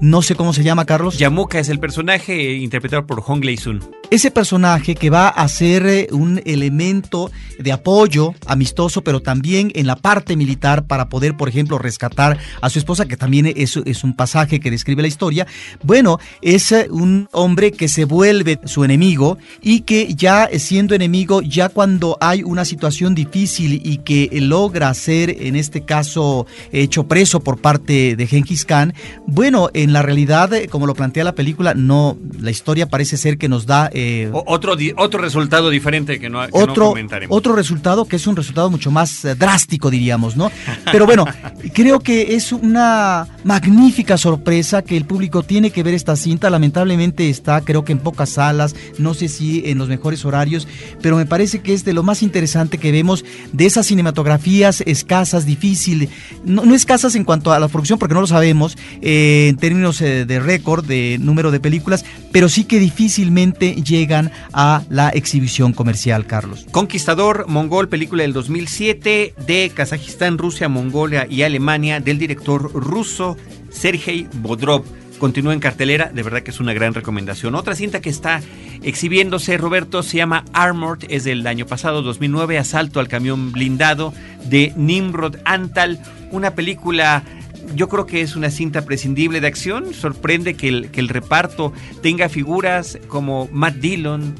No 0.00 0.22
sé 0.22 0.34
cómo 0.34 0.52
se 0.52 0.64
llama, 0.64 0.84
Carlos. 0.84 1.18
Yamuka 1.18 1.58
es 1.58 1.68
el 1.68 1.78
personaje 1.78 2.54
interpretado 2.54 3.06
por 3.06 3.20
Hong 3.22 3.40
Lei-sun. 3.42 3.80
Ese 4.14 4.30
personaje 4.30 4.94
que 4.94 5.10
va 5.10 5.26
a 5.26 5.48
ser 5.48 6.06
un 6.12 6.40
elemento 6.44 7.32
de 7.58 7.72
apoyo 7.72 8.32
amistoso, 8.46 9.02
pero 9.02 9.20
también 9.20 9.72
en 9.74 9.88
la 9.88 9.96
parte 9.96 10.36
militar 10.36 10.86
para 10.86 11.08
poder, 11.08 11.36
por 11.36 11.48
ejemplo, 11.48 11.78
rescatar 11.78 12.38
a 12.60 12.70
su 12.70 12.78
esposa, 12.78 13.06
que 13.06 13.16
también 13.16 13.52
es, 13.56 13.74
un 14.04 14.14
pasaje 14.14 14.60
que 14.60 14.70
describe 14.70 15.02
la 15.02 15.08
historia. 15.08 15.48
Bueno, 15.82 16.20
es 16.42 16.70
eh, 16.70 16.86
un 16.90 17.28
hombre 17.32 17.72
que 17.72 17.88
se 17.88 18.04
vuelve 18.04 18.60
su 18.66 18.84
enemigo 18.84 19.36
y 19.60 19.80
que 19.80 20.14
ya 20.14 20.48
siendo 20.60 20.94
enemigo, 20.94 21.42
ya 21.42 21.68
cuando 21.68 22.16
hay 22.20 22.44
una 22.44 22.64
situación 22.64 23.16
difícil 23.16 23.82
y 23.84 23.98
que 23.98 24.28
logra 24.40 24.94
ser, 24.94 25.42
en 25.42 25.56
este 25.56 25.84
caso, 25.84 26.46
hecho 26.70 27.08
preso 27.08 27.40
por 27.40 27.60
parte 27.60 28.14
de 28.14 28.26
Genghis 28.28 28.64
Khan, 28.64 28.94
bueno, 29.26 29.70
en 29.74 29.92
la 29.92 30.02
realidad, 30.02 30.52
eh, 30.54 30.68
como 30.68 30.86
lo 30.86 30.94
plantea 30.94 31.24
la 31.24 31.34
película, 31.34 31.74
no, 31.74 32.16
la 32.38 32.52
historia 32.52 32.88
parece 32.88 33.16
ser 33.16 33.38
que 33.38 33.48
nos 33.48 33.66
da... 33.66 33.90
Eh, 33.92 34.03
otro, 34.32 34.76
otro 34.96 35.20
resultado 35.20 35.70
diferente 35.70 36.18
que 36.18 36.30
no, 36.30 36.40
otro, 36.52 36.94
Otro 37.28 37.54
resultado 37.54 38.04
que 38.06 38.16
es 38.16 38.26
un 38.26 38.36
resultado 38.36 38.70
mucho 38.70 38.90
más 38.90 39.24
eh, 39.24 39.34
drástico, 39.34 39.90
diríamos, 39.90 40.36
¿no? 40.36 40.50
Pero 40.90 41.06
bueno, 41.06 41.24
creo 41.72 42.00
que 42.00 42.34
es 42.34 42.52
una 42.52 43.26
magnífica 43.44 44.16
sorpresa 44.16 44.82
que 44.82 44.96
el 44.96 45.04
público 45.04 45.42
tiene 45.42 45.70
que 45.70 45.82
ver 45.82 45.94
esta 45.94 46.16
cinta. 46.16 46.50
Lamentablemente 46.50 47.28
está, 47.28 47.60
creo 47.60 47.84
que 47.84 47.92
en 47.92 47.98
pocas 47.98 48.30
salas, 48.30 48.74
no 48.98 49.14
sé 49.14 49.28
si 49.28 49.62
en 49.66 49.78
los 49.78 49.88
mejores 49.88 50.24
horarios, 50.24 50.66
pero 51.00 51.16
me 51.16 51.26
parece 51.26 51.60
que 51.60 51.74
es 51.74 51.84
de 51.84 51.92
lo 51.92 52.02
más 52.02 52.22
interesante 52.22 52.78
que 52.78 52.92
vemos 52.92 53.24
de 53.52 53.66
esas 53.66 53.86
cinematografías 53.86 54.82
escasas, 54.82 55.46
difíciles, 55.46 56.08
no, 56.44 56.64
no 56.64 56.74
escasas 56.74 57.14
en 57.14 57.24
cuanto 57.24 57.52
a 57.52 57.58
la 57.58 57.68
producción, 57.68 57.98
porque 57.98 58.14
no 58.14 58.20
lo 58.20 58.26
sabemos, 58.26 58.76
eh, 59.00 59.48
en 59.48 59.56
términos 59.56 60.00
eh, 60.00 60.24
de 60.24 60.40
récord, 60.40 60.84
de 60.84 61.18
número 61.20 61.50
de 61.50 61.60
películas, 61.60 62.04
pero 62.32 62.48
sí 62.48 62.64
que 62.64 62.78
difícilmente 62.78 63.74
llegan 63.84 64.32
a 64.52 64.82
la 64.88 65.10
exhibición 65.10 65.72
comercial, 65.72 66.26
Carlos. 66.26 66.66
Conquistador 66.70 67.46
mongol, 67.48 67.88
película 67.88 68.22
del 68.22 68.32
2007 68.32 69.34
de 69.46 69.72
Kazajistán, 69.74 70.38
Rusia, 70.38 70.68
Mongolia 70.68 71.26
y 71.28 71.42
Alemania 71.42 72.00
del 72.00 72.18
director 72.18 72.72
ruso 72.72 73.36
Sergei 73.70 74.26
Bodrov. 74.34 74.84
Continúa 75.18 75.54
en 75.54 75.60
cartelera, 75.60 76.10
de 76.12 76.22
verdad 76.22 76.42
que 76.42 76.50
es 76.50 76.60
una 76.60 76.74
gran 76.74 76.92
recomendación. 76.92 77.54
Otra 77.54 77.74
cinta 77.74 78.00
que 78.00 78.10
está 78.10 78.42
exhibiéndose, 78.82 79.56
Roberto, 79.56 80.02
se 80.02 80.16
llama 80.16 80.44
Armored, 80.52 81.06
es 81.08 81.24
del 81.24 81.46
año 81.46 81.66
pasado, 81.66 82.02
2009, 82.02 82.58
Asalto 82.58 83.00
al 83.00 83.08
camión 83.08 83.52
blindado 83.52 84.12
de 84.44 84.72
Nimrod 84.76 85.36
Antal, 85.44 86.00
una 86.30 86.54
película 86.54 87.22
yo 87.74 87.88
creo 87.88 88.06
que 88.06 88.20
es 88.20 88.36
una 88.36 88.50
cinta 88.50 88.84
prescindible 88.84 89.40
de 89.40 89.46
acción. 89.46 89.94
Sorprende 89.94 90.54
que 90.54 90.68
el, 90.68 90.90
que 90.90 91.00
el 91.00 91.08
reparto 91.08 91.72
tenga 92.02 92.28
figuras 92.28 92.98
como 93.08 93.48
Matt 93.52 93.76
Dillon, 93.76 94.34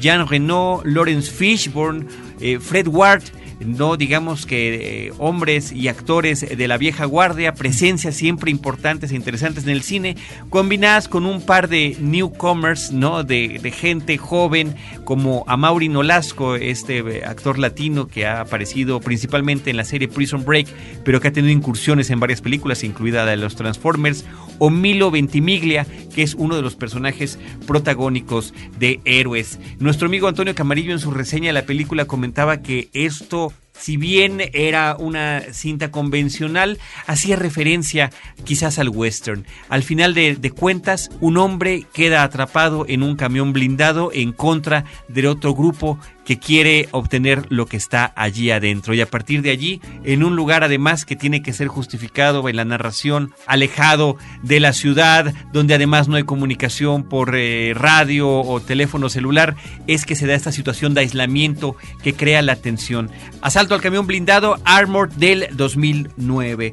Jean 0.00 0.26
Renault, 0.26 0.84
Lawrence 0.84 1.30
Fishburne, 1.30 2.06
eh, 2.40 2.58
Fred 2.58 2.88
Ward, 2.88 3.22
no 3.60 3.96
digamos 3.96 4.46
que 4.46 5.06
eh, 5.06 5.12
hombres 5.18 5.72
y 5.72 5.88
actores 5.88 6.46
de 6.56 6.68
la 6.68 6.78
vieja 6.78 7.04
guardia, 7.04 7.54
presencias 7.54 8.16
siempre 8.16 8.50
importantes 8.50 9.12
e 9.12 9.16
interesantes 9.16 9.64
en 9.64 9.70
el 9.70 9.82
cine, 9.82 10.16
combinadas 10.48 11.08
con 11.08 11.26
un 11.26 11.42
par 11.42 11.68
de 11.68 11.96
newcomers, 12.00 12.92
¿no? 12.92 13.24
De, 13.24 13.58
gente 13.70 14.18
joven 14.18 14.74
como 15.04 15.44
Amaury 15.46 15.88
Nolasco, 15.88 16.56
este 16.56 16.98
eh, 16.98 17.22
actor 17.24 17.58
latino 17.58 18.08
que 18.08 18.26
ha 18.26 18.40
aparecido 18.40 19.00
principalmente 19.00 19.70
en 19.70 19.76
la 19.76 19.84
serie 19.84 20.08
Prison 20.08 20.44
Break, 20.44 20.66
pero 21.04 21.20
que 21.20 21.28
ha 21.28 21.32
tenido 21.32 21.52
incursiones 21.52 22.10
en 22.10 22.18
varias 22.20 22.40
películas, 22.40 22.82
incluida 22.82 23.24
la 23.24 23.30
de 23.32 23.36
los 23.36 23.54
Transformers, 23.54 24.24
o 24.58 24.70
Milo 24.70 25.10
Ventimiglia, 25.10 25.86
que 26.14 26.22
es 26.22 26.34
uno 26.34 26.54
de 26.54 26.62
los 26.62 26.76
personajes 26.76 27.38
protagónicos 27.66 28.52
de 28.78 29.00
Héroes. 29.04 29.58
Nuestro 29.78 30.06
amigo 30.06 30.28
Antonio 30.28 30.54
Camarillo 30.54 30.92
en 30.92 30.98
su 30.98 31.10
reseña 31.10 31.48
de 31.48 31.54
la 31.54 31.66
película 31.66 32.04
comentaba 32.04 32.58
que 32.58 32.90
esto 32.92 33.49
si 33.80 33.96
bien 33.96 34.42
era 34.52 34.94
una 34.98 35.42
cinta 35.52 35.90
convencional, 35.90 36.78
hacía 37.06 37.36
referencia 37.36 38.10
quizás 38.44 38.78
al 38.78 38.90
western. 38.90 39.46
Al 39.68 39.82
final 39.82 40.12
de, 40.12 40.52
cuentas, 40.54 41.10
un 41.20 41.38
hombre 41.38 41.86
queda 41.92 42.22
atrapado 42.22 42.84
en 42.88 43.02
un 43.02 43.16
camión 43.16 43.52
blindado 43.52 44.10
en 44.12 44.32
contra 44.32 44.84
de 45.08 45.26
otro 45.26 45.54
grupo 45.54 45.98
que 46.24 46.38
quiere 46.38 46.88
obtener 46.92 47.46
lo 47.48 47.66
que 47.66 47.76
está 47.76 48.12
allí 48.16 48.50
adentro. 48.50 48.94
Y 48.94 49.00
a 49.00 49.06
partir 49.06 49.42
de 49.42 49.50
allí, 49.50 49.80
en 50.04 50.22
un 50.22 50.36
lugar 50.36 50.64
además 50.64 51.04
que 51.04 51.16
tiene 51.16 51.42
que 51.42 51.52
ser 51.52 51.68
justificado 51.68 52.48
en 52.48 52.56
la 52.56 52.64
narración, 52.64 53.32
alejado 53.46 54.16
de 54.42 54.60
la 54.60 54.72
ciudad, 54.72 55.34
donde 55.52 55.74
además 55.74 56.08
no 56.08 56.16
hay 56.16 56.24
comunicación 56.24 57.04
por 57.04 57.34
eh, 57.34 57.72
radio 57.74 58.28
o 58.28 58.60
teléfono 58.60 59.08
celular, 59.08 59.56
es 59.86 60.06
que 60.06 60.16
se 60.16 60.26
da 60.26 60.34
esta 60.34 60.52
situación 60.52 60.94
de 60.94 61.00
aislamiento 61.00 61.76
que 62.02 62.14
crea 62.14 62.42
la 62.42 62.56
tensión. 62.56 63.10
Asalto 63.42 63.74
al 63.74 63.80
camión 63.80 64.06
blindado 64.06 64.58
Armored 64.64 65.12
del 65.12 65.48
2009 65.52 66.72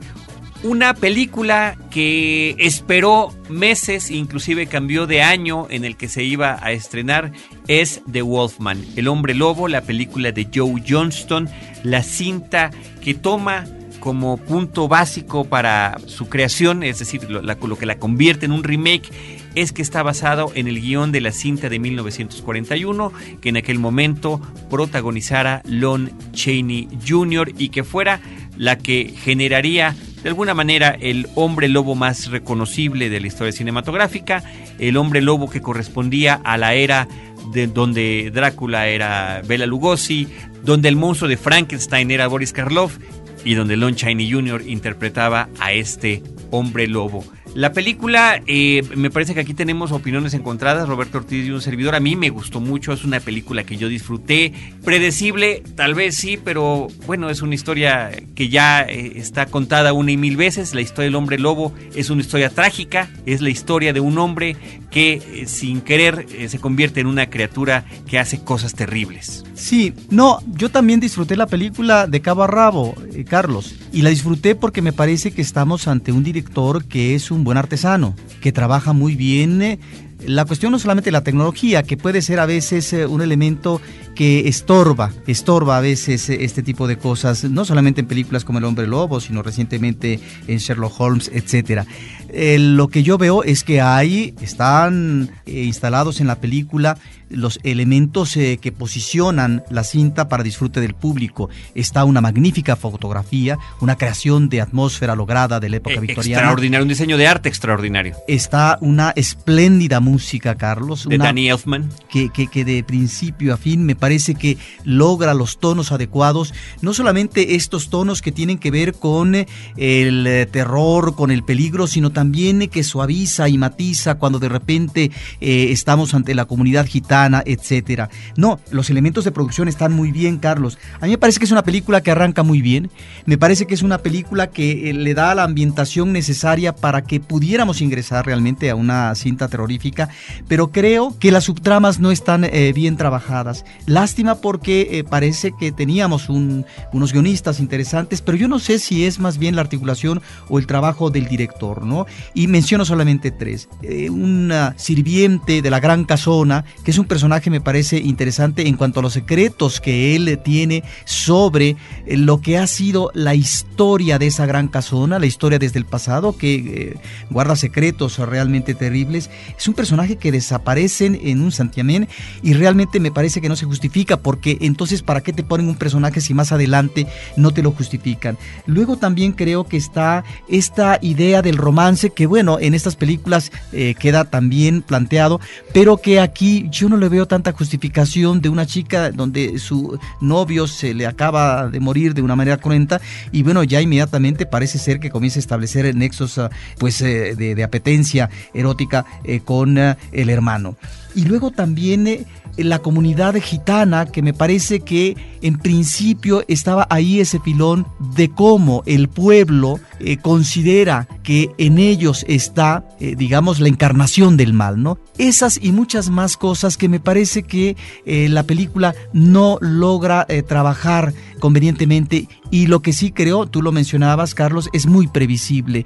Una 0.64 0.94
película 0.94 1.78
que 1.92 2.56
esperó 2.60 3.34
meses, 3.50 4.12
inclusive 4.12 4.68
cambió 4.68 5.08
de 5.08 5.22
año 5.22 5.68
en 5.70 5.86
el 5.86 5.96
que 5.96 6.08
se 6.08 6.24
iba 6.24 6.60
a 6.62 6.72
estrenar, 6.72 7.32
es 7.68 8.02
The 8.12 8.22
Wolfman, 8.22 8.84
El 8.96 9.08
hombre 9.08 9.34
lobo, 9.34 9.68
la 9.68 9.82
película 9.82 10.32
de 10.32 10.48
Joe 10.54 10.82
Johnston, 10.88 11.50
la 11.84 12.04
cinta 12.04 12.72
que 13.02 13.14
toma 13.14 13.66
como 14.00 14.38
punto 14.38 14.88
básico 14.88 15.46
para 15.46 15.98
su 16.06 16.30
creación, 16.30 16.84
es 16.84 17.00
decir, 17.00 17.30
lo, 17.30 17.78
que 17.78 17.86
la 17.86 17.98
convierte 17.98 18.46
en 18.46 18.52
un 18.52 18.64
remake, 18.64 19.10
es 19.56 19.72
que 19.72 19.82
está 19.82 20.04
basado 20.04 20.52
en 20.56 20.68
el 20.68 20.80
guion 20.80 21.12
de 21.12 21.20
la 21.20 21.32
cinta 21.32 21.68
de 21.68 21.80
1941, 21.80 23.12
que 23.42 23.50
en 23.50 23.58
aquel 23.58 23.80
momento 23.80 24.40
protagonizara 24.70 25.62
Lon 25.66 26.12
Chaney 26.32 26.88
Jr. 27.06 27.52
y 27.58 27.70
que 27.70 27.84
fuera 27.84 28.22
la 28.58 28.78
que 28.78 29.14
generaría 29.24 29.96
de 30.24 30.30
alguna 30.30 30.54
manera 30.54 30.98
el 31.00 31.28
hombre 31.36 31.68
lobo 31.68 31.96
más 31.96 32.30
reconocible 32.30 33.10
de 33.10 33.20
la 33.20 33.28
historia 33.28 33.52
cinematográfica, 33.52 34.44
el 34.80 34.98
hombre 34.98 35.22
lobo 35.22 35.50
que 35.50 35.62
correspondía 35.62 36.42
a 36.44 36.58
la 36.58 36.74
era 36.74 37.08
de 37.54 37.68
donde 37.68 38.32
Drácula 38.34 38.88
era 38.88 39.42
Bela 39.48 39.66
Lugosi, 39.66 40.28
donde 40.64 40.90
el 40.90 40.96
monstruo 40.96 41.30
de 41.30 41.38
Frankenstein 41.38 42.12
era 42.12 42.28
Boris 42.28 42.52
Karloff 42.52 42.98
y 43.46 43.54
donde 43.54 43.78
Lon 43.78 43.96
Chaney 43.96 44.30
Jr. 44.30 44.64
interpretaba 44.68 45.50
a 45.60 45.72
este 45.72 46.24
hombre 46.52 46.88
lobo. 46.88 47.24
La 47.56 47.74
película, 47.74 48.42
eh, 48.46 48.84
me 48.96 49.10
parece 49.10 49.34
que 49.34 49.40
aquí 49.40 49.54
tenemos 49.54 49.92
opiniones 49.92 50.34
encontradas. 50.34 50.88
Roberto 50.88 51.18
Ortiz 51.18 51.46
y 51.46 51.52
un 51.52 51.62
servidor. 51.62 51.96
A 51.96 52.00
mí 52.00 52.16
me 52.16 52.30
gustó 52.30 52.60
mucho. 52.60 52.94
Es 52.94 53.04
una 53.04 53.20
película 53.20 53.64
que 53.64 53.78
yo 53.78 53.88
disfruté. 53.88 54.54
Predecible, 54.84 55.64
tal 55.76 55.96
vez 55.96 56.16
sí, 56.16 56.38
pero 56.38 56.88
bueno, 57.06 57.30
es 57.30 57.42
una 57.42 57.56
historia 57.56 58.12
que 58.36 58.50
ya 58.50 58.82
eh, 58.82 59.14
está 59.16 59.48
contada 59.48 59.94
una 59.94 60.12
y 60.12 60.18
mil 60.18 60.38
veces. 60.38 60.76
La 60.76 60.82
historia 60.82 61.06
del 61.06 61.16
hombre 61.16 61.40
lobo 61.40 61.74
es 61.96 62.10
una 62.10 62.22
historia 62.22 62.50
trágica. 62.50 63.10
Es 63.26 63.42
la 63.42 63.50
historia 63.50 63.94
de 63.94 64.00
un 64.00 64.18
hombre 64.18 64.56
que 64.92 65.14
eh, 65.14 65.48
sin 65.48 65.82
querer 65.82 66.28
se 66.48 66.60
convierte 66.60 67.00
en 67.00 67.08
una 67.08 67.30
criatura 67.30 67.86
que 68.08 68.20
hace 68.20 68.44
cosas 68.44 68.74
terribles. 68.74 69.44
Sí, 69.56 69.94
no, 70.10 70.40
yo 70.48 70.70
también 70.70 71.00
disfruté 71.00 71.36
la 71.36 71.48
película 71.48 72.08
de 72.08 72.22
cabo 72.22 72.44
a 72.44 72.48
rabo, 72.48 72.96
Carlos. 73.28 73.76
Y 73.92 74.04
la 74.04 74.10
disfruté 74.10 74.56
porque 74.56 74.82
me 74.82 74.94
parece 74.94 75.32
que 75.32 75.42
estamos 75.42 75.88
ante 75.88 76.12
un 76.12 76.24
director 76.24 76.86
que 76.86 77.16
es 77.16 77.32
un 77.32 77.37
buen 77.44 77.58
artesano, 77.58 78.16
que 78.42 78.52
trabaja 78.52 78.94
muy 78.94 79.16
bien. 79.16 79.62
Eh, 79.62 79.80
la 80.26 80.46
cuestión 80.46 80.72
no 80.72 80.80
solamente 80.80 81.12
la 81.12 81.24
tecnología, 81.24 81.84
que 81.84 81.98
puede 81.98 82.22
ser 82.22 82.40
a 82.40 82.46
veces 82.46 82.92
eh, 82.94 83.06
un 83.06 83.22
elemento 83.22 83.82
que 84.18 84.48
estorba, 84.48 85.12
estorba 85.28 85.78
a 85.78 85.82
veces 85.82 86.30
eh, 86.30 86.40
este 86.42 86.64
tipo 86.64 86.88
de 86.88 86.98
cosas, 86.98 87.44
no 87.44 87.66
solamente 87.66 88.02
en 88.02 88.08
películas 88.08 88.44
como 88.44 88.58
El 88.58 88.66
hombre 88.66 88.88
lobo, 88.88 89.20
sino 89.20 89.44
recientemente 89.44 90.20
en 90.48 90.58
Sherlock 90.58 91.00
Holmes, 91.00 91.30
etcétera. 91.32 91.86
lo 92.34 92.88
que 92.88 93.04
yo 93.04 93.20
veo 93.20 93.44
es 93.44 93.64
que 93.64 93.80
ahí 93.80 94.34
están 94.42 95.30
instalados 95.46 96.20
en 96.20 96.28
la 96.28 96.40
película 96.40 96.98
los 97.30 97.60
elementos 97.64 98.36
eh, 98.38 98.58
que 98.62 98.72
posicionan 98.72 99.64
la 99.70 99.84
cinta 99.84 100.30
para 100.30 100.44
disfrute 100.44 100.82
del 100.82 100.94
público. 100.94 101.50
Está 101.76 102.06
una 102.06 102.22
magnífica 102.22 102.76
fotografía, 102.76 103.58
una 103.82 103.96
creación 103.96 104.50
de 104.50 104.62
atmósfera 104.62 105.16
lograda 105.16 105.60
de 105.60 105.70
la 105.70 105.78
época 105.78 105.96
eh, 105.96 106.00
victoriana. 106.00 106.42
Extraordinario, 106.42 106.84
un 106.84 106.90
diseño 106.90 107.18
de 107.18 107.28
arte 107.28 107.50
extraordinario. 107.50 108.16
Está 108.28 108.78
una 108.82 109.12
espléndida 109.16 110.00
música, 110.00 110.56
Carlos. 110.56 111.08
De 111.08 111.18
Danny 111.18 111.50
Elfman. 111.50 111.90
Que, 112.10 112.30
que, 112.30 112.48
que 112.48 112.66
de 112.66 112.84
principio 112.84 113.54
a 113.54 113.58
fin 113.58 113.86
me 113.86 113.96
parece 113.96 114.07
que 114.40 114.58
logra 114.84 115.34
los 115.34 115.60
tonos 115.60 115.92
adecuados. 115.92 116.54
No 116.82 116.94
solamente 116.94 117.56
estos 117.56 117.90
tonos 117.90 118.22
que 118.22 118.32
tienen 118.32 118.58
que 118.58 118.72
ver 118.72 118.94
con 118.94 119.36
eh, 119.36 119.48
el 119.76 120.48
terror, 120.52 121.16
con 121.16 121.32
el 121.32 121.44
peligro, 121.44 121.88
sino 121.88 122.12
también 122.12 122.70
que 122.70 122.84
suaviza 122.84 123.50
y 123.50 123.58
matiza 123.58 124.16
cuando 124.16 124.40
de 124.40 124.50
repente 124.50 125.12
estamos 125.40 126.14
ante 126.14 126.36
la 126.36 126.46
comunidad 126.46 126.86
gitana 126.86 127.44
etcétera. 127.46 128.10
No, 128.36 128.60
los 128.72 128.90
elementos 128.90 129.24
de 129.24 129.32
producción 129.32 129.68
están 129.68 129.94
muy 129.94 130.12
bien, 130.12 130.38
Carlos. 130.38 130.78
A 131.00 131.06
mí 131.06 131.12
me 131.12 131.18
parece 131.18 131.40
que 131.40 131.46
es 131.46 131.52
una 131.52 131.64
película 131.64 132.02
que 132.02 132.12
arranca 132.12 132.44
muy 132.44 132.62
bien. 132.62 132.90
Me 133.26 133.38
parece 133.38 133.66
que 133.66 133.74
es 133.74 133.82
una 133.82 134.00
película 134.00 134.48
que 134.48 134.90
eh, 134.90 134.94
le 134.94 135.14
da 135.14 135.36
la 135.36 135.44
ambientación 135.44 136.12
necesaria 136.12 136.76
para 136.76 137.04
que 137.04 137.20
pudiéramos 137.20 137.82
ingresar 137.82 138.26
realmente 138.26 138.70
a 138.70 138.76
una 138.76 139.14
cinta 139.16 139.48
terrorífica, 139.48 140.10
pero 140.48 140.72
creo 140.72 141.18
que 141.20 141.32
las 141.32 141.46
subtramas 141.46 142.00
no 142.00 142.12
están 142.12 142.44
eh, 142.44 142.74
bien 142.74 142.98
trabajadas. 142.98 143.66
Lástima 143.98 144.36
porque 144.36 144.90
eh, 144.92 145.04
parece 145.04 145.54
que 145.60 145.72
teníamos 145.72 146.30
unos 146.30 147.14
guionistas 147.14 147.60
interesantes, 147.60 148.22
pero 148.22 148.38
yo 148.38 148.48
no 148.48 148.60
sé 148.60 148.78
si 148.78 149.06
es 149.06 149.18
más 149.18 149.40
bien 149.40 149.56
la 149.56 149.62
articulación 149.62 150.22
o 150.50 150.60
el 150.60 150.68
trabajo 150.68 151.10
del 151.10 151.28
director, 151.28 151.84
¿no? 151.84 152.06
Y 152.36 152.46
menciono 152.46 152.86
solamente 152.86 153.32
tres. 153.32 153.68
una 154.12 154.76
sirviente 154.78 155.64
de 155.64 155.72
la 155.72 155.80
Gran 155.80 156.06
Casona, 156.06 156.64
que 156.84 156.92
es 156.92 157.00
un 157.00 157.08
personaje 157.08 157.50
me 157.50 157.60
parece 157.60 157.98
interesante 157.98 158.68
en 158.68 158.78
cuanto 158.78 159.00
a 159.00 159.04
los 159.04 159.14
secretos 159.14 159.82
que 159.82 160.16
él 160.16 160.40
tiene 160.44 160.84
sobre 161.06 161.76
eh, 162.06 162.18
lo 162.18 162.40
que 162.40 162.60
ha 162.60 162.68
sido 162.68 163.10
la 163.16 163.34
historia 163.34 164.20
de 164.20 164.28
esa 164.28 164.46
gran 164.46 164.68
casona, 164.68 165.18
la 165.18 165.26
historia 165.26 165.58
desde 165.58 165.80
el 165.80 165.86
pasado, 165.86 166.38
que 166.38 166.54
eh, 166.56 167.00
guarda 167.32 167.56
secretos 167.56 168.20
realmente 168.20 168.76
terribles. 168.76 169.32
Es 169.58 169.68
un 169.68 169.74
personaje 169.74 170.18
que 170.18 170.32
desaparece 170.32 171.08
en 171.08 171.42
un 171.42 171.52
santiamén 171.52 172.08
y 172.44 172.54
realmente 172.54 173.00
me 173.00 173.12
parece 173.12 173.42
que 173.42 173.50
no 173.50 173.56
se 173.56 173.66
justifica 173.66 173.87
porque 174.18 174.58
entonces 174.62 175.02
¿para 175.02 175.22
qué 175.22 175.34
te 175.34 175.44
ponen 175.44 175.68
un 175.68 175.76
personaje 175.76 176.22
si 176.22 176.34
más 176.34 176.52
adelante 176.52 177.08
no 177.36 177.52
te 177.52 177.64
lo 177.64 177.72
justifican? 177.72 178.38
Luego 178.66 178.98
también 178.98 179.32
creo 179.32 179.66
que 179.66 179.78
está 179.78 180.24
esta 180.48 181.00
idea 181.02 181.42
del 181.42 181.58
romance 181.58 182.10
que 182.10 182.26
bueno, 182.26 182.60
en 182.60 182.74
estas 182.74 182.96
películas 182.96 183.52
eh, 183.72 183.96
queda 184.00 184.26
también 184.26 184.82
planteado, 184.82 185.40
pero 185.74 185.98
que 185.98 186.20
aquí 186.20 186.68
yo 186.70 186.90
no 186.90 186.98
le 186.98 187.10
veo 187.10 187.26
tanta 187.26 187.52
justificación 187.52 188.42
de 188.42 188.50
una 188.50 188.66
chica 188.66 189.12
donde 189.12 189.60
su 189.60 189.98
novio 190.22 190.68
se 190.68 190.94
le 190.94 191.08
acaba 191.08 191.68
de 191.68 191.80
morir 191.80 192.14
de 192.14 192.22
una 192.22 192.36
manera 192.36 192.58
cruenta 192.58 193.02
y 193.32 193.44
bueno, 193.44 193.64
ya 193.64 193.82
inmediatamente 193.82 194.46
parece 194.46 194.78
ser 194.78 195.00
que 195.00 195.10
comienza 195.10 195.40
a 195.40 195.42
establecer 195.42 195.94
nexos 195.96 196.38
ah, 196.38 196.50
pues 196.78 197.02
eh, 197.02 197.36
de, 197.36 197.64
apetencia 197.64 198.30
erótica 198.54 199.06
eh, 199.24 199.42
con 199.44 199.78
el 199.78 200.30
hermano. 200.30 200.78
Y 201.16 201.26
luego 201.26 201.50
también 201.52 202.28
la 202.58 202.80
comunidad 202.80 203.36
gitana, 203.42 204.06
que 204.06 204.22
me 204.22 204.34
parece 204.34 204.82
que 204.82 205.16
en 205.42 205.58
principio 205.58 206.44
estaba 206.48 206.88
ahí 206.90 207.20
ese 207.20 207.40
pilón 207.40 207.86
de 208.16 208.30
cómo 208.30 208.84
el 208.86 209.08
pueblo 209.08 209.80
eh, 210.00 210.18
considera 210.18 211.08
que 211.24 211.52
en 211.58 211.78
ellos 211.78 212.26
está, 212.28 212.84
eh, 213.00 213.16
digamos, 213.16 213.60
la 213.60 213.68
encarnación 213.68 214.38
del 214.38 214.54
mal, 214.54 214.82
¿no? 214.82 214.98
Esas 215.18 215.60
y 215.62 215.72
muchas 215.72 216.10
más 216.10 216.38
cosas 216.38 216.78
que 216.78 216.90
me 216.90 217.00
parece 217.00 217.44
que 217.44 217.76
eh, 218.06 218.28
la 218.30 218.44
película 218.44 218.96
no 219.14 219.58
logra 219.62 220.26
trabajar 220.48 221.14
convenientemente 221.40 222.28
y 222.52 222.68
lo 222.68 222.82
que 222.82 222.94
sí 222.94 223.12
creo, 223.12 223.46
tú 223.48 223.62
lo 223.62 223.72
mencionabas, 223.72 224.34
Carlos, 224.34 224.70
es 224.74 224.88
muy 224.88 225.08
previsible 225.08 225.86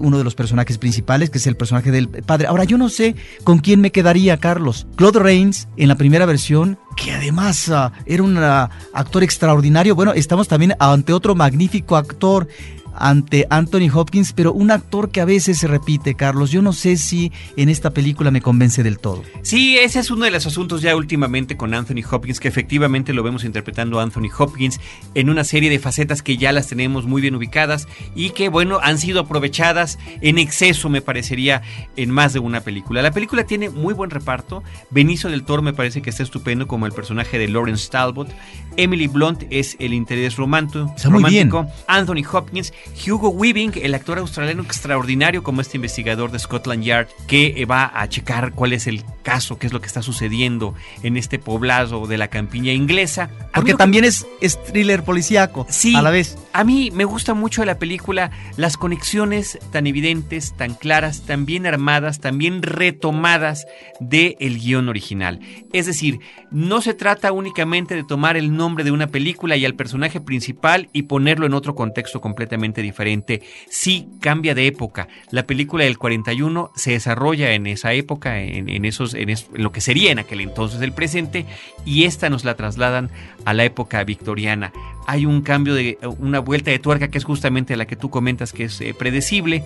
uno 0.00 0.18
de 0.18 0.24
los 0.24 0.34
personajes 0.34 0.78
principales, 0.78 1.30
que 1.30 1.38
es 1.38 1.46
el 1.46 1.56
personaje 1.56 1.90
del 1.90 2.08
padre. 2.08 2.46
Ahora, 2.46 2.64
yo 2.64 2.78
no 2.78 2.88
sé 2.88 3.16
con 3.44 3.58
quién 3.58 3.80
me 3.80 3.92
quedaría, 3.92 4.36
Carlos. 4.38 4.86
Claude 4.96 5.20
Rains, 5.20 5.68
en 5.76 5.88
la 5.88 5.96
primera 5.96 6.26
versión, 6.26 6.78
que 6.96 7.12
además 7.12 7.68
ah, 7.68 7.92
era 8.06 8.22
un 8.22 8.36
ah, 8.38 8.70
actor 8.92 9.22
extraordinario. 9.22 9.94
Bueno, 9.94 10.12
estamos 10.12 10.48
también 10.48 10.74
ante 10.78 11.12
otro 11.12 11.34
magnífico 11.34 11.96
actor 11.96 12.48
ante 12.94 13.46
Anthony 13.50 13.88
Hopkins, 13.92 14.32
pero 14.32 14.52
un 14.52 14.70
actor 14.70 15.10
que 15.10 15.20
a 15.20 15.24
veces 15.24 15.58
se 15.58 15.66
repite, 15.66 16.14
Carlos. 16.14 16.50
Yo 16.50 16.62
no 16.62 16.72
sé 16.72 16.96
si 16.96 17.32
en 17.56 17.68
esta 17.68 17.90
película 17.90 18.30
me 18.30 18.40
convence 18.40 18.82
del 18.82 18.98
todo. 18.98 19.22
Sí, 19.42 19.78
ese 19.78 20.00
es 20.00 20.10
uno 20.10 20.24
de 20.24 20.30
los 20.30 20.46
asuntos 20.46 20.82
ya 20.82 20.94
últimamente 20.96 21.56
con 21.56 21.74
Anthony 21.74 22.02
Hopkins, 22.10 22.40
que 22.40 22.48
efectivamente 22.48 23.12
lo 23.12 23.22
vemos 23.22 23.44
interpretando 23.44 24.00
a 24.00 24.02
Anthony 24.02 24.28
Hopkins 24.36 24.80
en 25.14 25.30
una 25.30 25.44
serie 25.44 25.70
de 25.70 25.78
facetas 25.78 26.22
que 26.22 26.36
ya 26.36 26.52
las 26.52 26.68
tenemos 26.68 27.06
muy 27.06 27.22
bien 27.22 27.34
ubicadas 27.34 27.88
y 28.14 28.30
que, 28.30 28.48
bueno, 28.48 28.78
han 28.82 28.98
sido 28.98 29.20
aprovechadas 29.20 29.98
en 30.20 30.38
exceso, 30.38 30.88
me 30.88 31.02
parecería, 31.02 31.62
en 31.96 32.10
más 32.10 32.32
de 32.32 32.38
una 32.38 32.60
película. 32.60 33.02
La 33.02 33.12
película 33.12 33.44
tiene 33.44 33.70
muy 33.70 33.94
buen 33.94 34.10
reparto. 34.10 34.62
Benicio 34.90 35.30
del 35.30 35.44
Toro 35.44 35.62
me 35.62 35.72
parece 35.72 36.02
que 36.02 36.10
está 36.10 36.22
estupendo 36.22 36.66
como 36.66 36.86
el 36.86 36.92
personaje 36.92 37.38
de 37.38 37.48
Lawrence 37.48 37.90
Talbot. 37.90 38.28
Emily 38.76 39.06
Blunt 39.06 39.44
es 39.50 39.76
el 39.78 39.92
interés 39.92 40.36
romántico. 40.36 40.94
romántico. 41.04 41.66
Anthony 41.86 42.24
Hopkins 42.30 42.72
Hugo 43.06 43.30
Weaving, 43.30 43.72
el 43.82 43.94
actor 43.94 44.18
australiano 44.18 44.62
extraordinario 44.62 45.42
como 45.42 45.60
este 45.60 45.76
investigador 45.76 46.30
de 46.30 46.38
Scotland 46.38 46.84
Yard 46.84 47.08
que 47.26 47.54
eh, 47.56 47.64
va 47.64 47.90
a 47.94 48.08
checar 48.08 48.52
cuál 48.52 48.72
es 48.72 48.86
el 48.86 49.04
caso, 49.22 49.58
qué 49.58 49.66
es 49.66 49.72
lo 49.72 49.80
que 49.80 49.86
está 49.86 50.02
sucediendo 50.02 50.74
en 51.02 51.16
este 51.16 51.38
poblado 51.38 52.06
de 52.06 52.18
la 52.18 52.28
campiña 52.28 52.72
inglesa. 52.72 53.30
Porque 53.54 53.74
también 53.74 54.04
es, 54.04 54.26
thriller 54.66 55.04
policíaco 55.04 55.66
sí, 55.68 55.94
a 55.94 56.02
la 56.02 56.10
vez. 56.10 56.38
A 56.52 56.64
mí 56.64 56.90
me 56.92 57.04
gusta 57.04 57.34
mucho 57.34 57.62
de 57.62 57.66
la 57.66 57.78
película 57.78 58.30
las 58.56 58.76
conexiones 58.76 59.58
tan 59.70 59.86
evidentes, 59.86 60.54
tan 60.56 60.74
claras, 60.74 61.22
tan 61.22 61.46
bien 61.46 61.66
armadas, 61.66 62.20
tan 62.20 62.38
bien 62.38 62.62
retomadas 62.62 63.66
del 64.00 64.36
el 64.40 64.58
guion 64.58 64.88
original. 64.88 65.40
Es 65.72 65.86
decir, 65.86 66.20
no 66.50 66.80
se 66.82 66.94
trata 66.94 67.32
únicamente 67.32 67.94
de 67.94 68.04
tomar 68.04 68.36
el 68.36 68.54
nombre 68.54 68.84
de 68.84 68.90
una 68.90 69.06
película 69.06 69.56
y 69.56 69.64
al 69.64 69.74
personaje 69.74 70.20
principal 70.20 70.88
y 70.92 71.02
ponerlo 71.02 71.46
en 71.46 71.54
otro 71.54 71.74
contexto 71.74 72.20
completamente 72.20 72.71
diferente. 72.80 73.42
Sí 73.68 74.08
cambia 74.20 74.54
de 74.54 74.66
época. 74.66 75.08
La 75.30 75.46
película 75.46 75.84
del 75.84 75.98
41 75.98 76.70
se 76.74 76.92
desarrolla 76.92 77.52
en 77.52 77.66
esa 77.66 77.92
época, 77.92 78.40
en, 78.40 78.84
esos, 78.84 79.12
en, 79.12 79.34
lo 79.52 79.72
que 79.72 79.82
sería 79.82 80.10
en 80.10 80.18
aquel 80.18 80.40
entonces 80.40 80.80
el 80.80 80.92
presente, 80.92 81.44
y 81.84 82.04
esta 82.04 82.30
nos 82.30 82.44
la 82.44 82.54
trasladan 82.54 83.10
a 83.44 83.52
la 83.52 83.64
época 83.64 84.02
victoriana. 84.04 84.72
Hay 85.06 85.26
un 85.26 85.42
cambio 85.42 85.74
de 85.74 85.98
una 86.18 86.38
vuelta 86.38 86.70
de 86.70 86.78
tuerca 86.78 87.08
que 87.08 87.18
es 87.18 87.24
justamente 87.24 87.76
la 87.76 87.86
que 87.86 87.96
tú 87.96 88.08
comentas 88.08 88.52
que 88.52 88.64
es 88.64 88.80
eh, 88.80 88.94
predecible, 88.96 89.64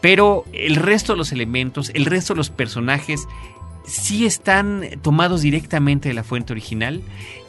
pero 0.00 0.44
el 0.52 0.76
resto 0.76 1.12
de 1.12 1.18
los 1.18 1.32
elementos, 1.32 1.90
el 1.94 2.06
resto 2.06 2.34
de 2.34 2.38
los 2.38 2.50
personajes 2.50 3.26
sí 3.88 4.26
están 4.26 4.84
tomados 5.02 5.42
directamente 5.42 6.08
de 6.08 6.14
la 6.14 6.22
fuente 6.22 6.52
original 6.52 7.02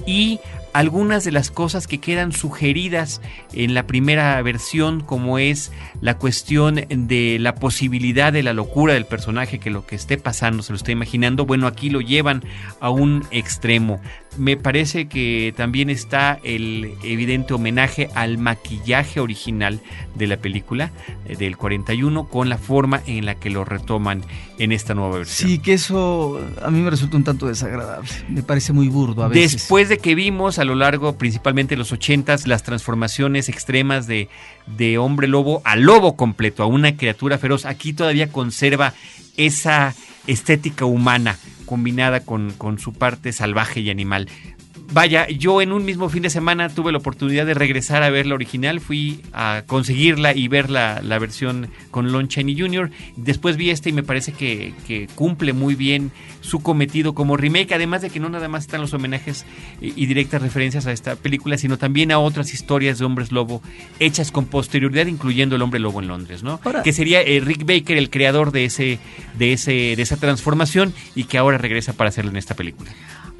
y 0.05 0.39
algunas 0.73 1.23
de 1.23 1.31
las 1.31 1.51
cosas 1.51 1.87
que 1.87 1.99
quedan 1.99 2.31
sugeridas 2.31 3.21
en 3.53 3.73
la 3.73 3.87
primera 3.87 4.41
versión, 4.41 5.01
como 5.01 5.39
es 5.39 5.71
la 6.01 6.17
cuestión 6.17 6.85
de 6.89 7.37
la 7.39 7.55
posibilidad 7.55 8.31
de 8.33 8.43
la 8.43 8.53
locura 8.53 8.93
del 8.93 9.05
personaje, 9.05 9.59
que 9.59 9.69
lo 9.69 9.85
que 9.85 9.95
esté 9.95 10.17
pasando 10.17 10.63
se 10.63 10.71
lo 10.71 10.77
esté 10.77 10.91
imaginando, 10.91 11.45
bueno, 11.45 11.67
aquí 11.67 11.89
lo 11.89 12.01
llevan 12.01 12.43
a 12.79 12.89
un 12.89 13.25
extremo. 13.31 13.99
Me 14.37 14.57
parece 14.57 15.07
que 15.07 15.53
también 15.57 15.89
está 15.89 16.39
el 16.43 16.93
evidente 17.03 17.53
homenaje 17.53 18.09
al 18.13 18.37
maquillaje 18.37 19.19
original 19.19 19.81
de 20.15 20.27
la 20.27 20.37
película 20.37 20.91
eh, 21.25 21.35
del 21.35 21.57
41 21.57 22.27
con 22.27 22.47
la 22.47 22.57
forma 22.57 23.01
en 23.05 23.25
la 23.25 23.35
que 23.35 23.49
lo 23.49 23.65
retoman 23.65 24.23
en 24.59 24.71
esta 24.71 24.93
nueva 24.93 25.17
versión. 25.17 25.49
Sí, 25.49 25.59
que 25.59 25.73
eso 25.73 26.39
a 26.61 26.69
mí 26.69 26.79
me 26.79 26.89
resulta 26.89 27.17
un 27.17 27.23
tanto 27.23 27.47
desagradable. 27.47 28.09
Me 28.29 28.43
parece 28.43 28.71
muy 28.71 28.87
burdo 28.87 29.23
a 29.23 29.27
veces. 29.27 29.53
Después 29.53 29.89
de 29.89 29.97
que 29.97 30.15
vimos 30.15 30.59
a 30.59 30.63
lo 30.63 30.75
largo, 30.75 31.17
principalmente 31.17 31.73
en 31.73 31.79
los 31.79 31.91
80 31.91 32.37
las 32.45 32.63
transformaciones 32.63 33.49
extremas 33.49 34.05
de, 34.07 34.29
de 34.77 34.97
hombre 34.97 35.27
lobo 35.27 35.61
a 35.65 35.75
lobo 35.75 36.15
completo, 36.15 36.63
a 36.63 36.67
una 36.67 36.95
criatura 36.95 37.37
feroz, 37.37 37.65
aquí 37.65 37.93
todavía 37.93 38.31
conserva 38.31 38.93
esa 39.37 39.95
estética 40.27 40.85
humana 40.85 41.37
combinada 41.69 42.21
con, 42.21 42.51
con 42.57 42.79
su 42.79 42.93
parte 42.93 43.31
salvaje 43.31 43.79
y 43.81 43.91
animal. 43.91 44.27
Vaya, 44.91 45.27
yo 45.27 45.61
en 45.61 45.71
un 45.71 45.85
mismo 45.85 46.09
fin 46.09 46.23
de 46.23 46.31
semana 46.31 46.67
tuve 46.67 46.91
la 46.91 46.97
oportunidad 46.97 47.45
de 47.45 47.53
regresar 47.53 48.01
a 48.01 48.09
ver 48.09 48.25
la 48.25 48.33
original, 48.33 48.79
fui 48.79 49.21
a 49.33 49.61
conseguirla 49.67 50.33
y 50.33 50.47
ver 50.47 50.71
la, 50.71 50.99
versión 51.19 51.69
con 51.91 52.11
Lon 52.11 52.27
Chaney 52.27 52.59
Jr. 52.59 52.89
Después 53.15 53.55
vi 53.55 53.69
esta 53.69 53.89
y 53.89 53.93
me 53.93 54.01
parece 54.01 54.31
que, 54.31 55.07
cumple 55.13 55.53
muy 55.53 55.75
bien 55.75 56.11
su 56.41 56.61
cometido 56.61 57.13
como 57.13 57.37
remake, 57.37 57.73
además 57.73 58.01
de 58.01 58.09
que 58.09 58.19
no 58.19 58.29
nada 58.29 58.47
más 58.47 58.63
están 58.63 58.81
los 58.81 58.93
homenajes 58.93 59.45
y, 59.79 60.07
directas 60.07 60.41
referencias 60.41 60.87
a 60.87 60.91
esta 60.91 61.15
película, 61.15 61.59
sino 61.59 61.77
también 61.77 62.11
a 62.11 62.17
otras 62.17 62.51
historias 62.51 62.97
de 62.97 63.05
hombres 63.05 63.31
lobo 63.31 63.61
hechas 63.99 64.31
con 64.31 64.45
posterioridad, 64.45 65.05
incluyendo 65.05 65.55
el 65.55 65.61
hombre 65.61 65.79
lobo 65.79 66.01
en 66.01 66.07
Londres, 66.07 66.41
¿no? 66.41 66.59
que 66.83 66.93
sería 66.93 67.21
eh, 67.21 67.39
Rick 67.41 67.63
Baker 67.63 67.95
el 67.95 68.09
creador 68.09 68.51
de 68.51 68.65
ese, 68.65 68.97
de 69.37 69.53
ese, 69.53 69.95
de 69.95 70.01
esa 70.01 70.17
transformación 70.17 70.93
y 71.13 71.25
que 71.25 71.37
ahora 71.37 71.59
regresa 71.59 71.93
para 71.93 72.07
hacerlo 72.07 72.31
en 72.31 72.37
esta 72.37 72.55
película. 72.55 72.91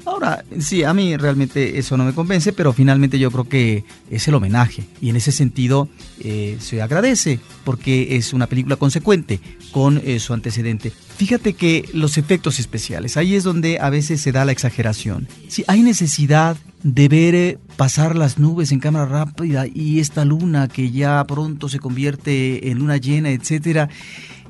Ahora, 0.04 0.44
sí, 0.58 0.82
a 0.82 0.94
mí 0.94 1.16
realmente 1.16 1.78
eso 1.78 1.96
no 1.96 2.04
me 2.04 2.14
convence, 2.14 2.52
pero 2.52 2.72
finalmente 2.72 3.18
yo 3.18 3.30
creo 3.30 3.48
que 3.48 3.84
es 4.10 4.26
el 4.28 4.34
homenaje 4.34 4.84
y 5.00 5.10
en 5.10 5.16
ese 5.16 5.30
sentido 5.30 5.88
eh, 6.20 6.56
se 6.60 6.80
agradece 6.80 7.38
porque 7.64 8.16
es 8.16 8.32
una 8.32 8.46
película 8.46 8.76
consecuente 8.76 9.40
con 9.72 10.00
eh, 10.04 10.18
su 10.18 10.32
antecedente. 10.32 10.92
Fíjate 11.16 11.52
que 11.52 11.88
los 11.92 12.16
efectos 12.16 12.58
especiales, 12.58 13.16
ahí 13.16 13.34
es 13.34 13.44
donde 13.44 13.78
a 13.78 13.90
veces 13.90 14.20
se 14.20 14.32
da 14.32 14.44
la 14.44 14.52
exageración. 14.52 15.28
Si 15.48 15.64
hay 15.66 15.82
necesidad 15.82 16.56
de 16.82 17.08
ver 17.08 17.34
eh, 17.34 17.58
pasar 17.76 18.16
las 18.16 18.38
nubes 18.38 18.72
en 18.72 18.80
cámara 18.80 19.04
rápida 19.04 19.66
y 19.66 20.00
esta 20.00 20.24
luna 20.24 20.68
que 20.68 20.90
ya 20.90 21.22
pronto 21.24 21.68
se 21.68 21.78
convierte 21.78 22.70
en 22.70 22.78
luna 22.78 22.96
llena, 22.96 23.30
etcétera 23.30 23.90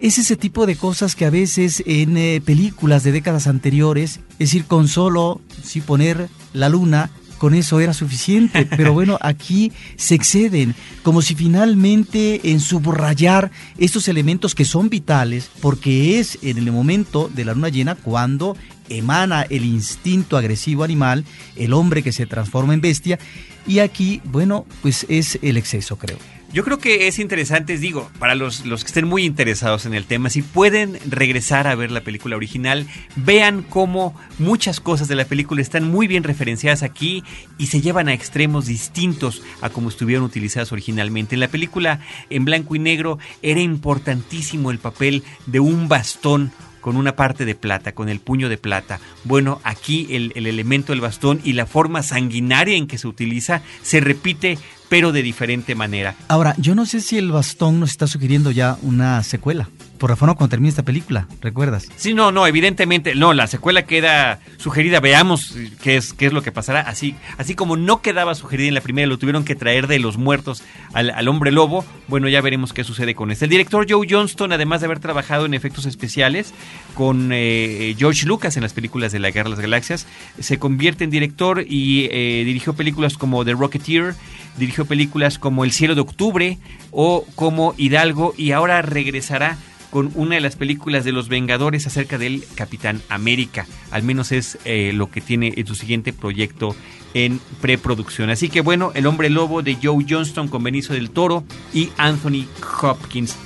es 0.01 0.19
ese 0.19 0.37
tipo 0.37 0.67
de 0.67 0.77
cosas 0.77 1.15
que 1.15 1.27
a 1.27 1.31
veces 1.31 1.83
en 1.87 2.17
eh, 2.17 2.41
películas 2.45 3.05
de 3.05 3.13
décadas 3.13 3.47
anteriores, 3.47 4.21
es 4.33 4.39
decir, 4.39 4.65
con 4.65 4.89
solo 4.89 5.41
si 5.63 5.81
poner 5.81 6.29
la 6.55 6.69
luna, 6.69 7.11
con 7.39 7.55
eso 7.55 7.81
era 7.81 7.93
suficiente. 7.93 8.67
Pero 8.77 8.93
bueno, 8.93 9.19
aquí 9.21 9.73
se 9.97 10.15
exceden, 10.15 10.75
como 11.03 11.23
si 11.23 11.35
finalmente 11.35 12.51
en 12.51 12.61
subrayar 12.61 13.51
estos 13.79 14.09
elementos 14.09 14.55
que 14.55 14.65
son 14.65 14.89
vitales, 14.89 15.51
porque 15.61 16.19
es 16.19 16.39
en 16.43 16.59
el 16.59 16.73
momento 16.73 17.31
de 17.35 17.45
la 17.45 17.55
luna 17.55 17.69
llena 17.69 17.95
cuando 17.95 18.57
emana 18.89 19.43
el 19.43 19.65
instinto 19.65 20.37
agresivo 20.37 20.83
animal, 20.83 21.25
el 21.57 21.73
hombre 21.75 22.03
que 22.03 22.13
se 22.13 22.27
transforma 22.27 22.75
en 22.75 22.81
bestia, 22.81 23.19
y 23.67 23.81
aquí, 23.81 24.21
bueno, 24.25 24.65
pues 24.81 25.05
es 25.09 25.39
el 25.43 25.57
exceso, 25.57 25.97
creo. 25.97 26.40
Yo 26.53 26.65
creo 26.65 26.79
que 26.79 27.07
es 27.07 27.21
interesante, 27.21 27.79
digo, 27.79 28.11
para 28.19 28.35
los, 28.35 28.67
los, 28.67 28.83
que 28.83 28.89
estén 28.89 29.07
muy 29.07 29.25
interesados 29.25 29.87
en 29.87 29.95
el 29.95 30.05
tema, 30.05 30.31
si 30.31 30.43
pueden 30.43 30.99
regresar 31.09 31.69
a 31.69 31.77
ver 31.77 31.93
la 31.93 32.01
película 32.01 32.35
original, 32.35 32.89
vean 33.15 33.63
cómo 33.63 34.19
muchas 34.41 34.81
cosas 34.81 35.07
de 35.07 35.15
la 35.15 35.27
película 35.27 35.63
están 35.63 35.89
muy 35.89 36.09
bien 36.09 36.25
referenciadas 36.25 36.83
aquí 36.83 37.23
y 37.57 37.67
se 37.67 37.81
llevan 37.81 38.09
a 38.09 38.15
extremos 38.15 38.67
distintos 38.67 39.43
a 39.61 39.71
como 39.71 39.91
estuvieron 39.91 40.25
utilizadas 40.25 40.73
originalmente. 40.73 41.37
En 41.37 41.41
la 41.41 41.47
película 41.47 42.01
en 42.31 42.45
blanco 42.45 42.75
y 42.75 42.81
negro 42.81 43.21
era 43.43 43.61
importantísimo 43.61 44.73
el 44.73 44.81
papel 44.81 45.23
de 45.47 45.61
un 45.61 45.87
bastón 45.87 46.51
con 46.81 46.97
una 46.97 47.15
parte 47.15 47.45
de 47.45 47.55
plata, 47.55 47.93
con 47.93 48.09
el 48.09 48.19
puño 48.21 48.49
de 48.49 48.59
plata. 48.59 48.99
Bueno, 49.23 49.61
aquí 49.63 50.09
el, 50.11 50.33
el, 50.35 50.47
elemento 50.47 50.93
del 50.93 51.01
bastón 51.01 51.41
y 51.45 51.53
la 51.53 51.67
forma 51.67 52.03
sanguinaria 52.03 52.75
en 52.75 52.87
que 52.87 52.99
se 52.99 53.07
utiliza 53.07 53.63
se 53.83 54.01
repite 54.01 54.59
pero 54.91 55.13
de 55.13 55.23
diferente 55.23 55.75
manera. 55.75 56.15
Ahora, 56.29 56.55
yo 56.59 56.75
no 56.75 56.85
sé 56.85 57.01
si 57.01 57.17
el 57.17 57.33
bastón 57.33 57.81
nos 57.81 57.91
está 57.91 58.07
sugiriendo 58.07 58.51
ya 58.51 58.77
una 58.83 59.23
secuela 59.23 59.71
por 60.01 60.17
forma 60.17 60.35
cuando 60.35 60.51
termine 60.51 60.71
esta 60.71 60.83
película, 60.83 61.29
¿recuerdas? 61.43 61.87
Sí, 61.97 62.15
no, 62.15 62.33
no, 62.33 62.47
evidentemente, 62.47 63.15
no, 63.15 63.35
la 63.35 63.47
secuela 63.47 63.85
queda 63.85 64.41
sugerida, 64.57 64.99
veamos 64.99 65.55
qué 65.83 65.97
es, 65.97 66.15
qué 66.15 66.25
es 66.25 66.33
lo 66.33 66.43
que 66.43 66.51
pasará, 66.51 66.81
así, 66.81 67.15
así 67.37 67.55
como 67.55 67.77
no 67.77 68.01
quedaba 68.01 68.35
sugerida 68.35 68.69
en 68.69 68.75
la 68.75 68.81
primera, 68.81 69.07
lo 69.07 69.19
tuvieron 69.19 69.45
que 69.45 69.55
traer 69.55 69.89
de 69.89 69.99
los 69.99 70.17
muertos 70.17 70.63
al, 70.95 71.29
hombre 71.29 71.53
lobo, 71.53 71.85
bueno, 72.09 72.29
ya 72.31 72.41
veremos 72.41 72.73
qué 72.73 72.83
sucede 72.83 73.15
con 73.15 73.31
este. 73.31 73.45
El 73.45 73.51
director 73.51 73.87
Joe 73.89 74.07
Johnston, 74.09 74.55
además 74.55 74.81
de 74.81 74.87
haber 74.87 75.01
trabajado 75.01 75.45
en 75.45 75.53
efectos 75.53 75.85
especiales 75.85 76.55
con 76.95 77.29
eh, 77.33 77.95
George 77.99 78.27
Lucas 78.27 78.57
en 78.57 78.63
las 78.63 78.73
películas 78.73 79.13
de 79.13 79.19
la 79.19 79.31
Guerra 79.31 79.51
de 79.51 79.57
las 79.57 79.61
Galaxias, 79.61 80.07
se 80.39 80.59
convierte 80.59 81.05
en 81.05 81.11
director 81.11 81.63
y 81.69 82.09
eh, 82.11 82.43
dirigió 82.47 82.73
películas 82.73 83.19
como 83.19 83.45
The 83.45 83.53
Rocketeer, 83.53 84.15
dirigió 84.57 84.85
películas 84.85 85.39
como 85.39 85.65
El 85.65 85.73
cielo 85.73 85.95
de 85.95 86.01
octubre 86.01 86.59
o 86.91 87.25
como 87.35 87.75
Hidalgo 87.77 88.35
y 88.37 88.53
ahora 88.53 88.83
regresará 88.83 89.57
con 89.91 90.11
una 90.15 90.37
de 90.37 90.41
las 90.41 90.57
películas 90.57 91.05
de 91.05 91.13
los 91.13 91.29
Vengadores 91.29 91.87
acerca 91.87 92.17
del 92.17 92.45
Capitán 92.55 93.03
América. 93.09 93.67
Al 93.91 94.03
menos 94.03 94.33
es 94.33 94.59
eh, 94.65 94.93
lo 94.95 95.11
que 95.11 95.21
tiene 95.21 95.53
en 95.57 95.67
su 95.67 95.75
siguiente 95.75 96.13
proyecto 96.13 96.77
en 97.13 97.41
preproducción. 97.61 98.31
Así 98.31 98.49
que 98.49 98.61
bueno, 98.61 98.93
El 98.95 99.07
Hombre 99.07 99.31
Lobo 99.31 99.63
de 99.63 99.77
Joe 99.83 100.05
Johnston 100.09 100.49
con 100.49 100.63
Benicio 100.63 100.95
del 100.95 101.11
Toro 101.11 101.45
y 101.73 101.91
Anthony 101.97 102.47
Hopkins. 102.81 103.37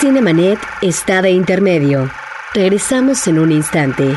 Cinemanet 0.00 0.58
está 0.82 1.22
de 1.22 1.30
intermedio. 1.30 2.10
Regresamos 2.52 3.26
en 3.26 3.38
un 3.38 3.50
instante. 3.50 4.16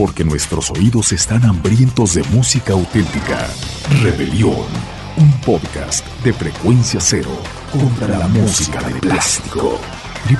Porque 0.00 0.24
nuestros 0.24 0.70
oídos 0.70 1.12
están 1.12 1.44
hambrientos 1.44 2.14
de 2.14 2.22
música 2.30 2.72
auténtica. 2.72 3.46
Rebelión 4.02 4.64
un 5.18 5.30
podcast 5.42 6.06
de 6.24 6.32
frecuencia 6.32 6.98
cero 7.02 7.28
contra 7.70 8.16
la 8.16 8.26
música 8.26 8.80
de 8.80 8.94
plástico. 8.94 9.78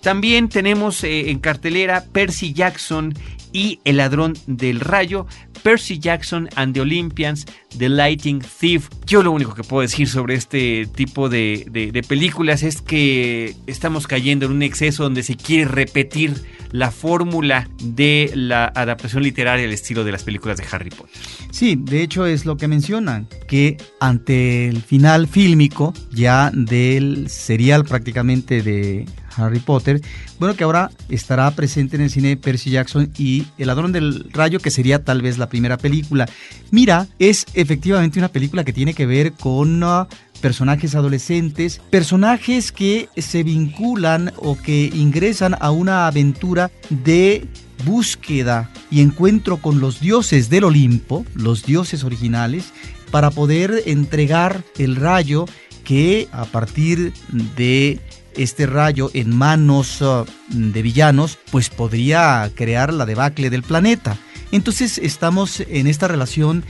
También 0.00 0.48
tenemos 0.48 1.04
eh, 1.04 1.30
en 1.30 1.38
cartelera 1.38 2.06
Percy 2.10 2.52
Jackson 2.52 3.14
y 3.52 3.78
El 3.84 3.98
ladrón 3.98 4.34
del 4.48 4.80
rayo, 4.80 5.28
Percy 5.62 6.00
Jackson 6.00 6.48
and 6.56 6.74
the 6.74 6.80
Olympians, 6.80 7.46
The 7.78 7.88
Lighting 7.88 8.40
Thief. 8.40 8.88
Yo 9.06 9.22
lo 9.22 9.32
único 9.32 9.54
que 9.54 9.62
puedo 9.62 9.82
decir 9.82 10.08
sobre 10.08 10.34
este 10.34 10.86
tipo 10.94 11.28
de, 11.28 12.04
películas 12.08 12.62
es 12.62 12.82
que 12.82 13.54
estamos 13.66 14.06
cayendo 14.06 14.46
en 14.46 14.52
un 14.52 14.62
exceso 14.62 15.02
donde 15.02 15.22
se 15.22 15.36
quiere 15.36 15.66
repetir 15.66 16.34
la 16.70 16.90
fórmula 16.90 17.68
de 17.82 18.32
la 18.34 18.64
adaptación 18.64 19.22
literaria 19.22 19.66
al 19.66 19.72
estilo 19.72 20.04
de 20.04 20.12
las 20.12 20.24
películas 20.24 20.56
de 20.56 20.64
Harry 20.70 20.90
Potter. 20.90 21.20
Sí, 21.50 21.76
de 21.78 22.02
hecho 22.02 22.24
es 22.26 22.46
lo 22.46 22.56
que 22.56 22.66
mencionan, 22.66 23.28
que 23.46 23.76
ante 24.00 24.68
el 24.68 24.82
final 24.82 25.28
fílmico 25.28 25.92
ya 26.10 26.50
del 26.54 27.28
serial 27.28 27.84
prácticamente 27.84 28.62
de 28.62 29.06
Harry 29.36 29.60
Potter, 29.60 30.00
bueno 30.38 30.54
que 30.54 30.64
ahora 30.64 30.90
estará 31.08 31.50
presente 31.52 31.96
en 31.96 32.02
el 32.02 32.10
cine 32.10 32.36
Percy 32.36 32.70
Jackson 32.70 33.12
y 33.16 33.44
El 33.58 33.68
ladrón 33.68 33.92
del 33.92 34.30
rayo, 34.32 34.60
que 34.60 34.70
sería 34.70 35.04
tal 35.04 35.22
vez 35.22 35.38
la 35.38 35.48
primera 35.48 35.76
película. 35.78 36.28
Mira, 36.70 37.06
es 37.18 37.46
efectivamente 37.62 38.18
una 38.18 38.28
película 38.28 38.64
que 38.64 38.72
tiene 38.72 38.94
que 38.94 39.06
ver 39.06 39.32
con... 39.32 39.82
Uh, 39.82 40.06
personajes 40.42 40.94
adolescentes, 40.94 41.80
personajes 41.88 42.72
que 42.72 43.08
se 43.16 43.44
vinculan 43.44 44.32
o 44.36 44.56
que 44.56 44.90
ingresan 44.92 45.56
a 45.60 45.70
una 45.70 46.06
aventura 46.06 46.70
de 46.90 47.46
búsqueda 47.86 48.70
y 48.90 49.00
encuentro 49.00 49.56
con 49.56 49.80
los 49.80 50.00
dioses 50.00 50.50
del 50.50 50.64
Olimpo, 50.64 51.24
los 51.34 51.64
dioses 51.64 52.04
originales, 52.04 52.72
para 53.10 53.30
poder 53.30 53.84
entregar 53.86 54.62
el 54.78 54.96
rayo 54.96 55.46
que 55.84 56.28
a 56.32 56.44
partir 56.44 57.12
de 57.56 58.00
este 58.36 58.66
rayo 58.66 59.10
en 59.14 59.34
manos 59.34 60.00
uh, 60.00 60.24
de 60.48 60.82
villanos, 60.82 61.38
pues 61.50 61.70
podría 61.70 62.50
crear 62.54 62.92
la 62.92 63.06
debacle 63.06 63.50
del 63.50 63.62
planeta. 63.62 64.18
Entonces 64.52 64.98
estamos 64.98 65.60
en 65.60 65.86
esta 65.86 66.06
relación 66.06 66.62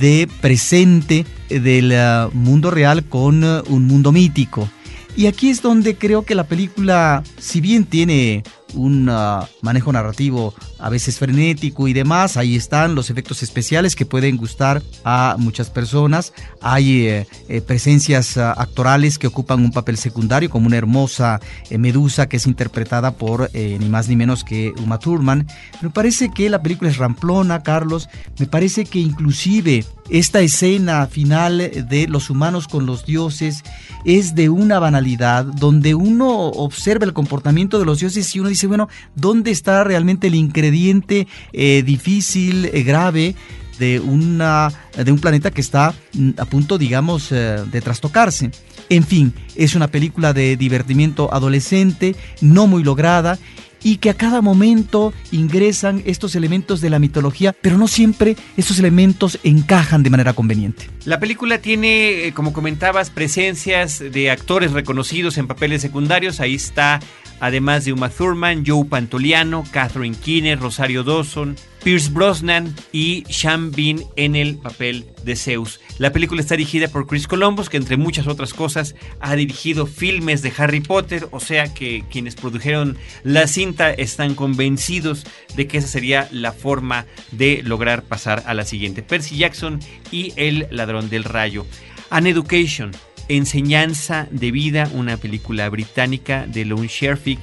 de 0.00 0.28
presente 0.40 1.26
del 1.48 1.92
uh, 1.92 2.34
mundo 2.34 2.70
real 2.70 3.04
con 3.04 3.44
uh, 3.44 3.62
un 3.66 3.86
mundo 3.86 4.12
mítico. 4.12 4.70
Y 5.16 5.26
aquí 5.26 5.50
es 5.50 5.60
donde 5.60 5.96
creo 5.96 6.24
que 6.24 6.34
la 6.34 6.46
película, 6.46 7.22
si 7.38 7.60
bien 7.60 7.84
tiene 7.84 8.42
un 8.74 9.08
ah, 9.10 9.48
manejo 9.62 9.92
narrativo 9.92 10.54
a 10.78 10.88
veces 10.88 11.18
frenético 11.18 11.88
y 11.88 11.92
demás. 11.92 12.36
Ahí 12.36 12.56
están 12.56 12.94
los 12.94 13.10
efectos 13.10 13.42
especiales 13.42 13.96
que 13.96 14.06
pueden 14.06 14.36
gustar 14.36 14.82
a 15.04 15.36
muchas 15.38 15.70
personas. 15.70 16.32
Hay 16.60 17.06
eh, 17.06 17.26
eh, 17.48 17.60
presencias 17.60 18.36
ah, 18.36 18.52
actorales 18.52 19.18
que 19.18 19.26
ocupan 19.26 19.60
un 19.60 19.72
papel 19.72 19.96
secundario, 19.96 20.50
como 20.50 20.66
una 20.66 20.76
hermosa 20.76 21.40
eh, 21.70 21.78
Medusa 21.78 22.28
que 22.28 22.36
es 22.36 22.46
interpretada 22.46 23.12
por 23.12 23.50
ni 23.54 23.88
más 23.88 24.08
ni 24.08 24.16
menos 24.16 24.44
que 24.44 24.72
Uma 24.82 24.98
Thurman. 24.98 25.46
Me 25.80 25.90
parece 25.90 26.30
que 26.30 26.50
la 26.50 26.62
película 26.62 26.90
es 26.90 26.96
ramplona, 26.96 27.62
Carlos. 27.62 28.08
Me 28.38 28.46
parece 28.46 28.84
que 28.84 28.98
inclusive 28.98 29.84
esta 30.10 30.40
escena 30.40 31.06
final 31.06 31.58
de 31.58 32.06
los 32.08 32.30
humanos 32.30 32.68
con 32.68 32.86
los 32.86 33.06
dioses 33.06 33.62
es 34.04 34.34
de 34.34 34.50
una 34.50 34.78
banalidad, 34.78 35.44
donde 35.44 35.94
uno 35.94 36.28
observa 36.48 37.06
el 37.06 37.12
comportamiento 37.12 37.78
de 37.78 37.86
los 37.86 38.00
dioses 38.00 38.34
y 38.34 38.40
uno 38.40 38.50
dice, 38.50 38.63
bueno, 38.66 38.88
¿dónde 39.14 39.50
está 39.50 39.84
realmente 39.84 40.26
el 40.26 40.34
ingrediente 40.34 41.26
eh, 41.52 41.82
difícil, 41.84 42.66
eh, 42.66 42.82
grave? 42.82 43.34
De, 43.78 43.98
una, 43.98 44.72
de 44.96 45.10
un 45.10 45.18
planeta 45.18 45.50
que 45.50 45.60
está 45.60 45.92
mm, 46.12 46.30
a 46.38 46.44
punto, 46.44 46.78
digamos, 46.78 47.32
eh, 47.32 47.58
de 47.72 47.80
trastocarse. 47.80 48.52
En 48.88 49.02
fin, 49.02 49.34
es 49.56 49.74
una 49.74 49.88
película 49.88 50.32
de 50.32 50.56
divertimiento 50.56 51.34
adolescente, 51.34 52.14
no 52.40 52.68
muy 52.68 52.84
lograda 52.84 53.36
y 53.84 53.98
que 53.98 54.10
a 54.10 54.14
cada 54.14 54.40
momento 54.40 55.12
ingresan 55.30 56.02
estos 56.06 56.34
elementos 56.34 56.80
de 56.80 56.90
la 56.90 56.98
mitología, 56.98 57.52
pero 57.52 57.78
no 57.78 57.86
siempre 57.86 58.34
estos 58.56 58.80
elementos 58.80 59.38
encajan 59.44 60.02
de 60.02 60.10
manera 60.10 60.32
conveniente. 60.32 60.88
La 61.04 61.20
película 61.20 61.58
tiene, 61.58 62.32
como 62.34 62.52
comentabas, 62.52 63.10
presencias 63.10 64.00
de 64.00 64.30
actores 64.30 64.72
reconocidos 64.72 65.36
en 65.36 65.46
papeles 65.46 65.82
secundarios. 65.82 66.40
Ahí 66.40 66.54
está, 66.54 67.00
además 67.44 67.84
de 67.84 67.92
Uma 67.92 68.08
Thurman, 68.08 68.64
Joe 68.66 68.86
Pantoliano, 68.86 69.64
Catherine 69.70 70.16
Keener, 70.16 70.58
Rosario 70.58 71.04
Dawson, 71.04 71.56
Pierce 71.82 72.10
Brosnan 72.10 72.74
y 72.90 73.24
Sean 73.28 73.70
Bean 73.70 74.02
en 74.16 74.34
el 74.34 74.56
papel 74.56 75.04
de 75.24 75.36
Zeus. 75.36 75.78
La 75.98 76.10
película 76.10 76.40
está 76.40 76.56
dirigida 76.56 76.88
por 76.88 77.06
Chris 77.06 77.28
Columbus, 77.28 77.68
que 77.68 77.76
entre 77.76 77.98
muchas 77.98 78.28
otras 78.28 78.54
cosas 78.54 78.94
ha 79.20 79.36
dirigido 79.36 79.84
filmes 79.84 80.40
de 80.40 80.54
Harry 80.56 80.80
Potter, 80.80 81.28
o 81.32 81.40
sea 81.40 81.74
que 81.74 82.02
quienes 82.10 82.34
produjeron 82.34 82.96
la 83.24 83.46
cinta 83.46 83.90
están 83.90 84.34
convencidos 84.34 85.26
de 85.54 85.66
que 85.66 85.76
esa 85.76 85.88
sería 85.88 86.28
la 86.32 86.52
forma 86.52 87.04
de 87.30 87.60
lograr 87.62 88.04
pasar 88.04 88.42
a 88.46 88.54
la 88.54 88.64
siguiente. 88.64 89.02
Percy 89.02 89.36
Jackson 89.36 89.80
y 90.10 90.32
El 90.36 90.66
ladrón 90.70 91.10
del 91.10 91.24
rayo. 91.24 91.66
An 92.08 92.26
Education, 92.26 92.92
Enseñanza 93.28 94.28
de 94.30 94.50
vida, 94.50 94.90
una 94.92 95.16
película 95.16 95.68
británica 95.68 96.46
de 96.46 96.64
Lone 96.64 96.88
Sherfick 96.88 97.40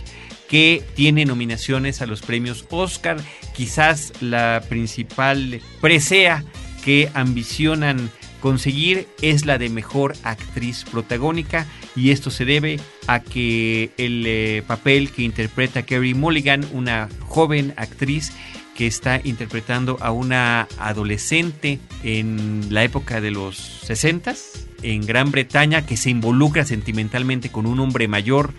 que 0.48 0.84
tiene 0.96 1.26
nominaciones 1.26 2.02
a 2.02 2.06
los 2.06 2.22
premios 2.22 2.66
Oscar, 2.70 3.18
quizás 3.56 4.12
la 4.22 4.62
principal 4.68 5.62
presea 5.80 6.44
que 6.84 7.10
ambicionan 7.14 8.12
conseguir 8.42 9.08
es 9.22 9.46
la 9.46 9.58
de 9.58 9.70
mejor 9.70 10.14
actriz 10.24 10.84
protagónica 10.92 11.66
y 11.96 12.12
esto 12.12 12.32
se 12.32 12.44
debe 12.44 12.80
a 13.08 13.22
que 13.22 13.92
el 13.98 14.26
eh, 14.28 14.64
papel 14.68 15.12
que 15.12 15.22
interpreta 15.22 15.84
Kerry 15.84 16.14
Mulligan, 16.14 16.66
una 16.74 17.08
joven 17.22 17.74
actriz 17.78 18.34
que 18.76 18.88
está 18.88 19.22
interpretando 19.24 19.98
a 20.02 20.12
una 20.12 20.68
adolescente 20.80 21.80
en 22.04 22.68
la 22.70 22.84
época 22.84 23.22
de 23.22 23.32
los 23.32 23.56
60 23.58 24.36
en 24.84 25.06
Gran 25.06 25.32
Bretaña 25.32 25.86
que 25.86 25.98
se 25.98 26.10
involucra 26.10 26.66
sentimentalmente 26.66 27.50
con 27.50 27.66
un 27.66 27.80
hombre 27.80 28.08
mayor 28.08 28.54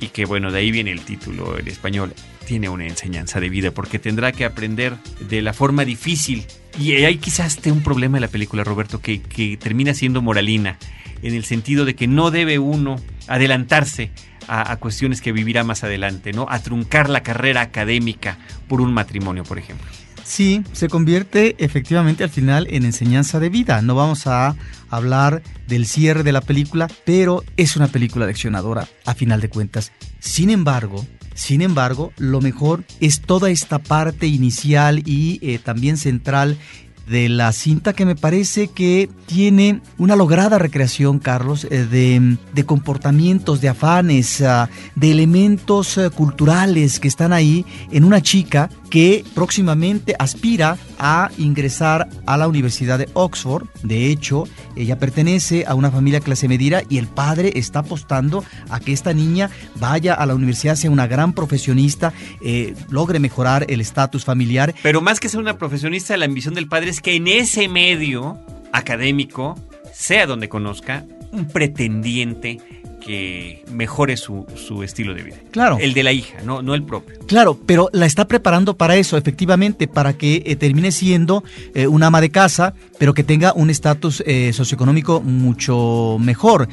y 0.00 0.08
que 0.08 0.24
bueno, 0.24 0.50
de 0.50 0.58
ahí 0.58 0.70
viene 0.70 0.90
el 0.90 1.00
título 1.02 1.58
en 1.58 1.68
español, 1.68 2.12
tiene 2.46 2.68
una 2.68 2.86
enseñanza 2.86 3.40
de 3.40 3.48
vida 3.48 3.70
porque 3.70 3.98
tendrá 3.98 4.32
que 4.32 4.44
aprender 4.44 4.96
de 5.28 5.42
la 5.42 5.52
forma 5.52 5.84
difícil. 5.84 6.44
Y 6.78 6.92
hay 6.92 7.18
quizás 7.18 7.56
esté 7.56 7.70
un 7.70 7.82
problema 7.82 8.16
en 8.16 8.22
la 8.22 8.28
película, 8.28 8.64
Roberto, 8.64 9.00
que, 9.00 9.20
que 9.22 9.56
termina 9.56 9.94
siendo 9.94 10.22
moralina, 10.22 10.78
en 11.22 11.34
el 11.34 11.44
sentido 11.44 11.84
de 11.84 11.94
que 11.94 12.08
no 12.08 12.30
debe 12.30 12.58
uno 12.58 12.96
adelantarse 13.28 14.10
a, 14.48 14.72
a, 14.72 14.76
cuestiones 14.78 15.20
que 15.20 15.30
vivirá 15.30 15.62
más 15.62 15.84
adelante, 15.84 16.32
¿no? 16.32 16.46
A 16.48 16.58
truncar 16.58 17.08
la 17.08 17.22
carrera 17.22 17.60
académica 17.60 18.38
por 18.66 18.80
un 18.80 18.92
matrimonio, 18.92 19.44
por 19.44 19.58
ejemplo. 19.58 19.86
Sí, 20.24 20.62
se 20.72 20.88
convierte 20.88 21.56
efectivamente 21.58 22.24
al 22.24 22.30
final 22.30 22.66
en 22.70 22.84
enseñanza 22.84 23.40
de 23.40 23.48
vida. 23.48 23.82
No 23.82 23.94
vamos 23.94 24.26
a 24.26 24.54
hablar 24.88 25.42
del 25.66 25.86
cierre 25.86 26.22
de 26.22 26.32
la 26.32 26.40
película, 26.40 26.88
pero 27.04 27.44
es 27.56 27.76
una 27.76 27.88
película 27.88 28.26
leccionadora 28.26 28.88
a 29.04 29.14
final 29.14 29.40
de 29.40 29.48
cuentas. 29.48 29.92
Sin 30.20 30.50
embargo, 30.50 31.04
sin 31.34 31.62
embargo, 31.62 32.12
lo 32.18 32.40
mejor 32.40 32.84
es 33.00 33.20
toda 33.20 33.50
esta 33.50 33.78
parte 33.78 34.26
inicial 34.26 35.02
y 35.06 35.38
eh, 35.42 35.58
también 35.58 35.96
central 35.96 36.58
de 37.06 37.28
la 37.28 37.52
cinta 37.52 37.92
que 37.92 38.06
me 38.06 38.14
parece 38.14 38.68
que 38.68 39.08
tiene 39.26 39.80
una 39.98 40.16
lograda 40.16 40.58
recreación, 40.58 41.18
Carlos, 41.18 41.66
eh, 41.70 42.38
de, 42.54 42.64
comportamientos, 42.64 43.60
de 43.60 43.68
afanes, 43.68 44.40
ah, 44.40 44.68
de 44.94 45.10
elementos 45.10 45.98
eh, 45.98 46.10
culturales 46.10 47.00
que 47.00 47.08
están 47.08 47.32
ahí 47.32 47.64
en 47.90 48.04
una 48.04 48.20
chica 48.20 48.70
que 48.92 49.24
próximamente 49.34 50.14
aspira 50.18 50.76
a 50.98 51.30
ingresar 51.38 52.10
a 52.26 52.36
la 52.36 52.46
Universidad 52.46 52.98
de 52.98 53.08
Oxford. 53.14 53.66
De 53.82 54.08
hecho, 54.10 54.44
ella 54.76 54.98
pertenece 54.98 55.64
a 55.66 55.74
una 55.74 55.90
familia 55.90 56.20
clase 56.20 56.46
medida 56.46 56.82
y 56.90 56.98
el 56.98 57.06
padre 57.06 57.52
está 57.54 57.78
apostando 57.78 58.44
a 58.68 58.80
que 58.80 58.92
esta 58.92 59.14
niña 59.14 59.48
vaya 59.76 60.12
a 60.12 60.26
la 60.26 60.34
universidad, 60.34 60.74
sea 60.74 60.90
una 60.90 61.06
gran 61.06 61.32
profesionista, 61.32 62.12
eh, 62.42 62.74
logre 62.90 63.18
mejorar 63.18 63.64
el 63.70 63.80
estatus 63.80 64.26
familiar. 64.26 64.74
Pero 64.82 65.00
más 65.00 65.20
que 65.20 65.30
ser 65.30 65.40
una 65.40 65.56
profesionista, 65.56 66.14
la 66.18 66.26
ambición 66.26 66.52
del 66.52 66.68
padre 66.68 66.90
es 66.90 67.00
que 67.00 67.14
en 67.14 67.28
ese 67.28 67.68
medio 67.68 68.44
académico, 68.74 69.58
sea 69.94 70.26
donde 70.26 70.50
conozca, 70.50 71.06
un 71.30 71.48
pretendiente 71.48 72.58
que 73.04 73.64
mejore 73.70 74.16
su, 74.16 74.46
su, 74.54 74.82
estilo 74.82 75.14
de 75.14 75.22
vida. 75.22 75.36
Claro. 75.50 75.78
El 75.80 75.92
de 75.94 76.02
la 76.02 76.12
hija, 76.12 76.38
no, 76.44 76.62
no 76.62 76.74
el 76.74 76.82
propio. 76.82 77.16
Claro, 77.26 77.58
pero 77.66 77.88
la 77.92 78.06
está 78.06 78.28
preparando 78.28 78.76
para 78.76 78.96
eso, 78.96 79.16
efectivamente, 79.16 79.88
para 79.88 80.14
que 80.14 80.42
eh, 80.46 80.56
termine 80.56 80.92
siendo 80.92 81.42
eh, 81.74 81.86
una 81.86 82.08
ama 82.08 82.20
de 82.20 82.30
casa, 82.30 82.74
pero 82.98 83.14
que 83.14 83.24
tenga 83.24 83.52
un 83.54 83.70
estatus 83.70 84.22
eh, 84.26 84.52
socioeconómico 84.52 85.20
mucho 85.20 86.18
mejor. 86.20 86.68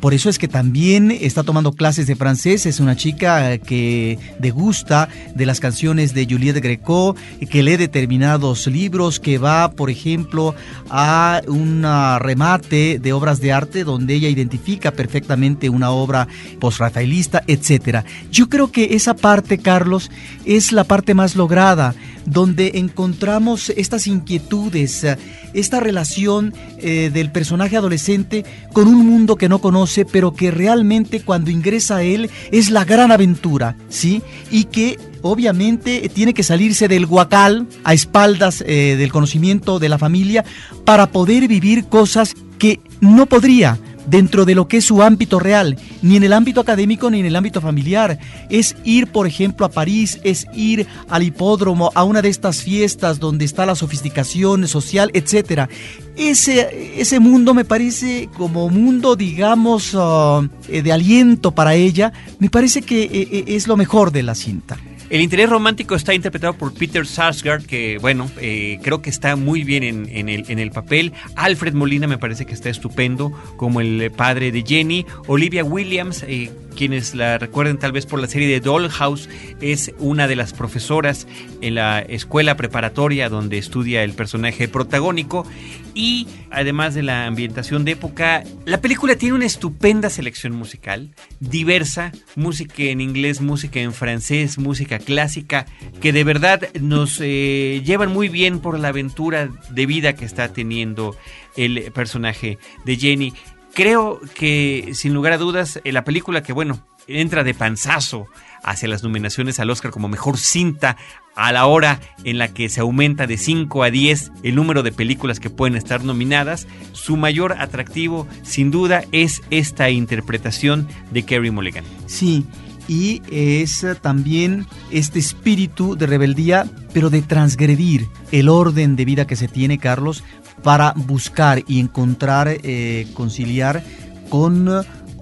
Por 0.00 0.14
eso 0.14 0.28
es 0.28 0.38
que 0.38 0.48
también 0.48 1.10
está 1.10 1.42
tomando 1.42 1.72
clases 1.72 2.06
de 2.06 2.16
francés, 2.16 2.66
es 2.66 2.80
una 2.80 2.96
chica 2.96 3.56
que 3.58 4.18
degusta 4.38 5.08
de 5.34 5.46
las 5.46 5.60
canciones 5.60 6.12
de 6.12 6.26
Juliette 6.26 6.62
Greco, 6.62 7.16
que 7.50 7.62
lee 7.62 7.76
determinados 7.76 8.66
libros, 8.66 9.20
que 9.20 9.38
va, 9.38 9.72
por 9.72 9.90
ejemplo, 9.90 10.54
a 10.90 11.40
un 11.46 11.82
remate 12.20 12.98
de 12.98 13.12
obras 13.12 13.40
de 13.40 13.52
arte 13.52 13.84
donde 13.84 14.14
ella 14.14 14.28
identifica 14.28 14.90
perfectamente 14.90 15.69
una 15.70 15.90
obra 15.90 16.28
post-rafaelista, 16.58 17.42
etc. 17.46 18.04
Yo 18.30 18.48
creo 18.48 18.70
que 18.70 18.94
esa 18.94 19.14
parte, 19.14 19.58
Carlos, 19.58 20.10
es 20.44 20.72
la 20.72 20.84
parte 20.84 21.14
más 21.14 21.36
lograda, 21.36 21.94
donde 22.26 22.72
encontramos 22.74 23.70
estas 23.70 24.06
inquietudes, 24.06 25.06
esta 25.54 25.80
relación 25.80 26.54
eh, 26.78 27.10
del 27.12 27.32
personaje 27.32 27.76
adolescente 27.76 28.44
con 28.72 28.88
un 28.88 29.06
mundo 29.06 29.36
que 29.36 29.48
no 29.48 29.60
conoce, 29.60 30.04
pero 30.04 30.34
que 30.34 30.50
realmente 30.50 31.20
cuando 31.20 31.50
ingresa 31.50 31.96
a 31.96 32.02
él 32.02 32.30
es 32.52 32.70
la 32.70 32.84
gran 32.84 33.10
aventura, 33.10 33.76
¿sí? 33.88 34.22
Y 34.50 34.64
que 34.64 34.98
obviamente 35.22 36.08
tiene 36.12 36.34
que 36.34 36.42
salirse 36.42 36.88
del 36.88 37.06
guacal 37.06 37.66
a 37.84 37.94
espaldas 37.94 38.62
eh, 38.66 38.96
del 38.98 39.12
conocimiento 39.12 39.78
de 39.78 39.88
la 39.88 39.98
familia 39.98 40.44
para 40.84 41.10
poder 41.10 41.48
vivir 41.48 41.86
cosas 41.86 42.34
que 42.58 42.80
no 43.00 43.26
podría 43.26 43.78
dentro 44.10 44.44
de 44.44 44.54
lo 44.54 44.68
que 44.68 44.78
es 44.78 44.84
su 44.84 45.02
ámbito 45.02 45.38
real, 45.38 45.78
ni 46.02 46.16
en 46.16 46.24
el 46.24 46.32
ámbito 46.32 46.60
académico 46.60 47.10
ni 47.10 47.20
en 47.20 47.26
el 47.26 47.36
ámbito 47.36 47.60
familiar. 47.60 48.18
Es 48.48 48.76
ir, 48.84 49.06
por 49.06 49.26
ejemplo, 49.26 49.64
a 49.64 49.70
París, 49.70 50.20
es 50.24 50.46
ir 50.54 50.86
al 51.08 51.22
hipódromo, 51.22 51.92
a 51.94 52.04
una 52.04 52.22
de 52.22 52.28
estas 52.28 52.62
fiestas 52.62 53.20
donde 53.20 53.44
está 53.44 53.66
la 53.66 53.74
sofisticación 53.74 54.66
social, 54.68 55.10
etc. 55.14 55.70
Ese, 56.16 57.00
ese 57.00 57.20
mundo 57.20 57.54
me 57.54 57.64
parece 57.64 58.28
como 58.36 58.68
mundo, 58.68 59.16
digamos, 59.16 59.94
uh, 59.94 60.48
eh, 60.68 60.82
de 60.82 60.92
aliento 60.92 61.52
para 61.52 61.74
ella, 61.74 62.12
me 62.38 62.50
parece 62.50 62.82
que 62.82 63.04
eh, 63.04 63.10
eh, 63.12 63.44
es 63.48 63.68
lo 63.68 63.76
mejor 63.76 64.10
de 64.10 64.22
la 64.22 64.34
cinta. 64.34 64.76
El 65.10 65.20
interés 65.20 65.50
romántico 65.50 65.96
está 65.96 66.14
interpretado 66.14 66.54
por 66.54 66.72
Peter 66.72 67.04
Sarsgaard, 67.04 67.66
que 67.66 67.98
bueno, 67.98 68.30
eh, 68.40 68.78
creo 68.80 69.02
que 69.02 69.10
está 69.10 69.34
muy 69.34 69.64
bien 69.64 69.82
en, 69.82 70.28
el, 70.28 70.70
papel. 70.70 71.12
Alfred 71.34 71.74
Molina 71.74 72.06
me 72.06 72.16
parece 72.16 72.46
que 72.46 72.54
está 72.54 72.70
estupendo 72.70 73.32
como 73.56 73.80
el 73.80 74.12
padre 74.12 74.52
de 74.52 74.62
Jenny. 74.62 75.04
Olivia 75.26 75.64
Williams, 75.64 76.24
eh, 76.28 76.52
quienes 76.80 77.14
la 77.14 77.36
recuerden 77.36 77.76
tal 77.76 77.92
vez 77.92 78.06
por 78.06 78.20
la 78.20 78.26
serie 78.26 78.48
de 78.48 78.58
Dollhouse, 78.58 79.28
es 79.60 79.92
una 79.98 80.26
de 80.26 80.34
las 80.34 80.54
profesoras 80.54 81.26
en 81.60 81.74
la 81.74 81.98
escuela 82.00 82.56
preparatoria 82.56 83.28
donde 83.28 83.58
estudia 83.58 84.02
el 84.02 84.14
personaje 84.14 84.66
protagónico 84.66 85.46
y 85.92 86.26
además 86.50 86.94
de 86.94 87.02
la 87.02 87.26
ambientación 87.26 87.84
de 87.84 87.92
época, 87.92 88.44
la 88.64 88.80
película 88.80 89.14
tiene 89.16 89.34
una 89.34 89.44
estupenda 89.44 90.08
selección 90.08 90.54
musical, 90.54 91.10
diversa, 91.38 92.12
música 92.34 92.84
en 92.84 93.02
inglés, 93.02 93.42
música 93.42 93.78
en 93.80 93.92
francés, 93.92 94.56
música 94.56 94.98
clásica, 94.98 95.66
que 96.00 96.14
de 96.14 96.24
verdad 96.24 96.66
nos 96.80 97.20
eh, 97.20 97.82
llevan 97.84 98.10
muy 98.10 98.30
bien 98.30 98.58
por 98.58 98.78
la 98.78 98.88
aventura 98.88 99.50
de 99.68 99.84
vida 99.84 100.14
que 100.14 100.24
está 100.24 100.50
teniendo 100.54 101.14
el 101.58 101.92
personaje 101.92 102.56
de 102.86 102.96
Jenny. 102.96 103.34
Creo 103.74 104.20
que, 104.34 104.90
sin 104.94 105.14
lugar 105.14 105.32
a 105.32 105.38
dudas, 105.38 105.80
la 105.84 106.04
película 106.04 106.42
que, 106.42 106.52
bueno, 106.52 106.84
entra 107.06 107.44
de 107.44 107.54
panzazo 107.54 108.26
hacia 108.62 108.88
las 108.88 109.02
nominaciones 109.02 109.58
al 109.58 109.70
Oscar 109.70 109.90
como 109.90 110.08
mejor 110.08 110.38
cinta 110.38 110.96
a 111.34 111.52
la 111.52 111.66
hora 111.66 112.00
en 112.24 112.38
la 112.38 112.48
que 112.48 112.68
se 112.68 112.80
aumenta 112.80 113.26
de 113.26 113.38
5 113.38 113.82
a 113.82 113.90
10 113.90 114.32
el 114.42 114.54
número 114.54 114.82
de 114.82 114.92
películas 114.92 115.40
que 115.40 115.50
pueden 115.50 115.76
estar 115.76 116.04
nominadas, 116.04 116.66
su 116.92 117.16
mayor 117.16 117.54
atractivo 117.58 118.26
sin 118.42 118.70
duda 118.70 119.04
es 119.12 119.42
esta 119.50 119.90
interpretación 119.90 120.86
de 121.10 121.22
Kerry 121.22 121.50
Mulligan. 121.50 121.84
Sí, 122.06 122.44
y 122.88 123.22
es 123.30 123.86
también 124.02 124.66
este 124.90 125.20
espíritu 125.20 125.96
de 125.96 126.06
rebeldía, 126.06 126.66
pero 126.92 127.08
de 127.08 127.22
transgredir 127.22 128.08
el 128.32 128.48
orden 128.48 128.96
de 128.96 129.04
vida 129.04 129.26
que 129.26 129.36
se 129.36 129.48
tiene, 129.48 129.78
Carlos, 129.78 130.24
para 130.62 130.92
buscar 130.96 131.62
y 131.66 131.80
encontrar, 131.80 132.48
eh, 132.62 133.06
conciliar 133.14 133.82
con 134.28 134.68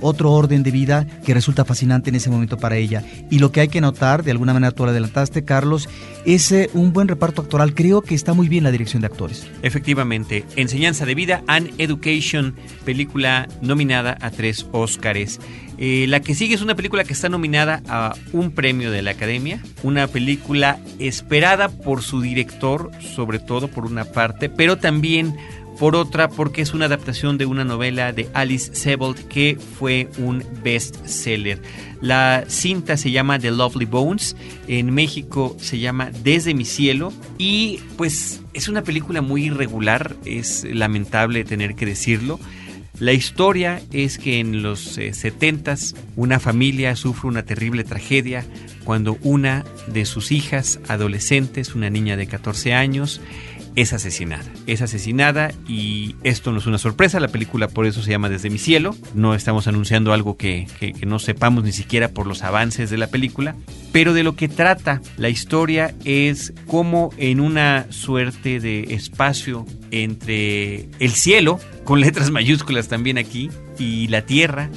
otro 0.00 0.32
orden 0.32 0.62
de 0.62 0.70
vida 0.70 1.06
que 1.24 1.34
resulta 1.34 1.64
fascinante 1.64 2.10
en 2.10 2.16
ese 2.16 2.30
momento 2.30 2.56
para 2.56 2.76
ella. 2.76 3.02
Y 3.30 3.38
lo 3.38 3.52
que 3.52 3.60
hay 3.60 3.68
que 3.68 3.80
notar, 3.80 4.22
de 4.22 4.30
alguna 4.30 4.52
manera 4.52 4.72
tú 4.72 4.84
lo 4.84 4.90
adelantaste, 4.90 5.44
Carlos, 5.44 5.88
es 6.24 6.52
eh, 6.52 6.70
un 6.74 6.92
buen 6.92 7.08
reparto 7.08 7.42
actoral. 7.42 7.74
Creo 7.74 8.02
que 8.02 8.14
está 8.14 8.34
muy 8.34 8.48
bien 8.48 8.64
la 8.64 8.70
dirección 8.70 9.00
de 9.00 9.06
actores. 9.06 9.46
Efectivamente, 9.62 10.44
Enseñanza 10.56 11.06
de 11.06 11.14
Vida 11.14 11.42
and 11.46 11.72
Education, 11.78 12.54
película 12.84 13.48
nominada 13.60 14.16
a 14.20 14.30
tres 14.30 14.66
Óscares. 14.72 15.40
Eh, 15.78 16.06
la 16.08 16.20
que 16.20 16.34
sigue 16.34 16.54
es 16.54 16.62
una 16.62 16.74
película 16.74 17.04
que 17.04 17.12
está 17.12 17.28
nominada 17.28 17.82
a 17.88 18.14
un 18.32 18.50
premio 18.50 18.90
de 18.90 19.02
la 19.02 19.12
Academia, 19.12 19.62
una 19.84 20.08
película 20.08 20.80
esperada 20.98 21.68
por 21.68 22.02
su 22.02 22.20
director, 22.20 22.90
sobre 23.14 23.38
todo 23.38 23.68
por 23.68 23.86
una 23.86 24.04
parte, 24.04 24.48
pero 24.48 24.78
también 24.78 25.36
por 25.78 25.94
otra 25.94 26.28
porque 26.28 26.62
es 26.62 26.74
una 26.74 26.86
adaptación 26.86 27.38
de 27.38 27.46
una 27.46 27.64
novela 27.64 28.12
de 28.12 28.28
Alice 28.34 28.74
Sebold 28.74 29.28
que 29.28 29.56
fue 29.78 30.08
un 30.18 30.44
bestseller. 30.62 31.62
La 32.00 32.44
cinta 32.48 32.96
se 32.96 33.10
llama 33.10 33.38
The 33.38 33.52
Lovely 33.52 33.84
Bones, 33.84 34.36
en 34.66 34.92
México 34.92 35.56
se 35.60 35.78
llama 35.78 36.10
Desde 36.24 36.54
mi 36.54 36.64
cielo 36.64 37.12
y 37.38 37.80
pues 37.96 38.40
es 38.54 38.68
una 38.68 38.82
película 38.82 39.22
muy 39.22 39.46
irregular, 39.46 40.16
es 40.24 40.64
lamentable 40.64 41.44
tener 41.44 41.76
que 41.76 41.86
decirlo. 41.86 42.40
La 43.00 43.12
historia 43.12 43.80
es 43.92 44.18
que 44.18 44.40
en 44.40 44.62
los 44.62 44.98
70s 44.98 45.94
eh, 45.94 46.00
una 46.16 46.40
familia 46.40 46.96
sufre 46.96 47.28
una 47.28 47.44
terrible 47.44 47.84
tragedia 47.84 48.44
cuando 48.82 49.18
una 49.22 49.64
de 49.86 50.04
sus 50.04 50.32
hijas 50.32 50.80
adolescentes, 50.88 51.76
una 51.76 51.90
niña 51.90 52.16
de 52.16 52.26
14 52.26 52.74
años, 52.74 53.20
es 53.76 53.92
asesinada. 53.92 54.44
Es 54.66 54.82
asesinada 54.82 55.50
y 55.66 56.16
esto 56.22 56.52
no 56.52 56.58
es 56.58 56.66
una 56.66 56.78
sorpresa, 56.78 57.20
la 57.20 57.28
película 57.28 57.68
por 57.68 57.86
eso 57.86 58.02
se 58.02 58.10
llama 58.10 58.28
Desde 58.28 58.50
mi 58.50 58.58
cielo, 58.58 58.94
no 59.14 59.34
estamos 59.34 59.66
anunciando 59.68 60.12
algo 60.12 60.36
que, 60.36 60.66
no 61.06 61.18
sepamos 61.18 61.64
ni 61.64 61.72
siquiera 61.72 62.08
por 62.08 62.26
los 62.26 62.42
avances 62.42 62.90
de 62.90 62.98
la 62.98 63.08
película, 63.08 63.56
pero 63.92 64.12
de 64.12 64.22
lo 64.22 64.36
que 64.36 64.48
trata 64.48 65.00
la 65.16 65.28
historia 65.28 65.94
es 66.04 66.52
cómo 66.66 67.10
en 67.16 67.40
una 67.40 67.86
suerte 67.90 68.60
de 68.60 68.94
espacio 68.94 69.66
entre 69.90 70.88
el 70.98 71.10
cielo, 71.12 71.60
con 71.84 72.00
letras 72.00 72.30
mayúsculas 72.32 72.88
también 72.88 73.18
aquí, 73.18 73.50
y 73.78 74.08
la 74.08 74.22
tierra, 74.22 74.70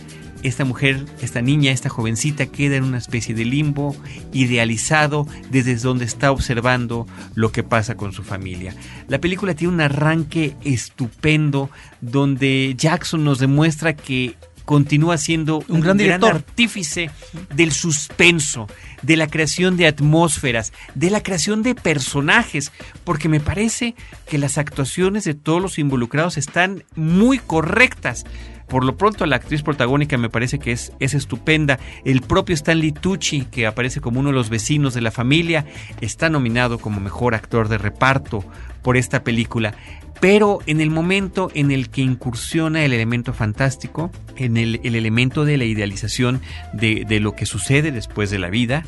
esta 0.43 0.65
mujer, 0.65 1.05
esta 1.21 1.41
niña, 1.41 1.71
esta 1.71 1.89
jovencita 1.89 2.47
queda 2.47 2.75
en 2.75 2.83
una 2.83 2.97
especie 2.97 3.35
de 3.35 3.45
limbo 3.45 3.95
idealizado 4.33 5.27
desde 5.49 5.75
donde 5.75 6.05
está 6.05 6.31
observando 6.31 7.07
lo 7.35 7.51
que 7.51 7.63
pasa 7.63 7.95
con 7.95 8.13
su 8.13 8.23
familia. 8.23 8.75
La 9.07 9.19
película 9.19 9.55
tiene 9.55 9.73
un 9.73 9.81
arranque 9.81 10.55
estupendo 10.63 11.69
donde 12.01 12.73
Jackson 12.77 13.23
nos 13.23 13.39
demuestra 13.39 13.95
que 13.95 14.35
continúa 14.65 15.17
siendo 15.17 15.63
un, 15.67 15.81
gran, 15.81 15.97
director. 15.97 16.35
artífice 16.35 17.09
del 17.53 17.71
suspenso, 17.71 18.67
de 19.01 19.17
la 19.17 19.27
creación 19.27 19.75
de 19.75 19.87
atmósferas, 19.87 20.71
de 20.95 21.09
la 21.09 21.21
creación 21.21 21.63
de 21.63 21.75
personajes, 21.75 22.71
porque 23.03 23.27
me 23.27 23.39
parece 23.39 23.95
que 24.27 24.37
las 24.37 24.57
actuaciones 24.57 25.23
de 25.25 25.33
todos 25.33 25.61
los 25.61 25.77
involucrados 25.77 26.37
están 26.37 26.85
muy 26.95 27.37
correctas. 27.37 28.23
Por 28.71 28.85
lo 28.85 28.95
pronto 28.95 29.25
la 29.25 29.35
actriz 29.35 29.63
protagónica 29.63 30.17
me 30.17 30.29
parece 30.29 30.57
que 30.57 30.71
es, 30.71 30.93
es 31.01 31.13
estupenda. 31.13 31.77
El 32.05 32.21
propio 32.21 32.55
Stanley 32.55 32.93
Tucci, 32.93 33.41
que 33.41 33.67
aparece 33.67 33.99
como 33.99 34.21
uno 34.21 34.29
de 34.29 34.35
los 34.35 34.49
vecinos 34.49 34.93
de 34.93 35.01
la 35.01 35.11
familia, 35.11 35.65
está 35.99 36.29
nominado 36.29 36.77
como 36.77 37.01
mejor 37.01 37.35
actor 37.35 37.67
de 37.67 37.77
reparto 37.77 38.45
por 38.81 38.95
esta 38.95 39.25
película. 39.25 39.73
Pero 40.21 40.59
en 40.67 40.79
el 40.79 40.89
momento 40.89 41.51
en 41.53 41.69
el 41.69 41.89
que 41.89 41.99
incursiona 41.99 42.85
el 42.85 42.93
elemento 42.93 43.33
fantástico, 43.33 44.09
en 44.37 44.55
el, 44.55 44.79
elemento 44.83 45.43
de 45.43 45.57
la 45.57 45.65
idealización 45.65 46.39
de, 46.71 47.03
de 47.05 47.19
lo 47.19 47.35
que 47.35 47.45
sucede 47.45 47.91
después 47.91 48.31
de 48.31 48.39
la 48.39 48.49
vida, 48.49 48.85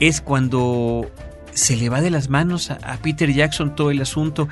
es 0.00 0.22
cuando 0.22 1.06
se 1.52 1.76
le 1.76 1.88
va 1.88 2.00
de 2.00 2.10
las 2.10 2.28
manos 2.28 2.70
a, 2.70 2.96
Peter 3.02 3.32
Jackson 3.32 3.74
todo 3.74 3.90
el 3.90 4.00
asunto. 4.00 4.48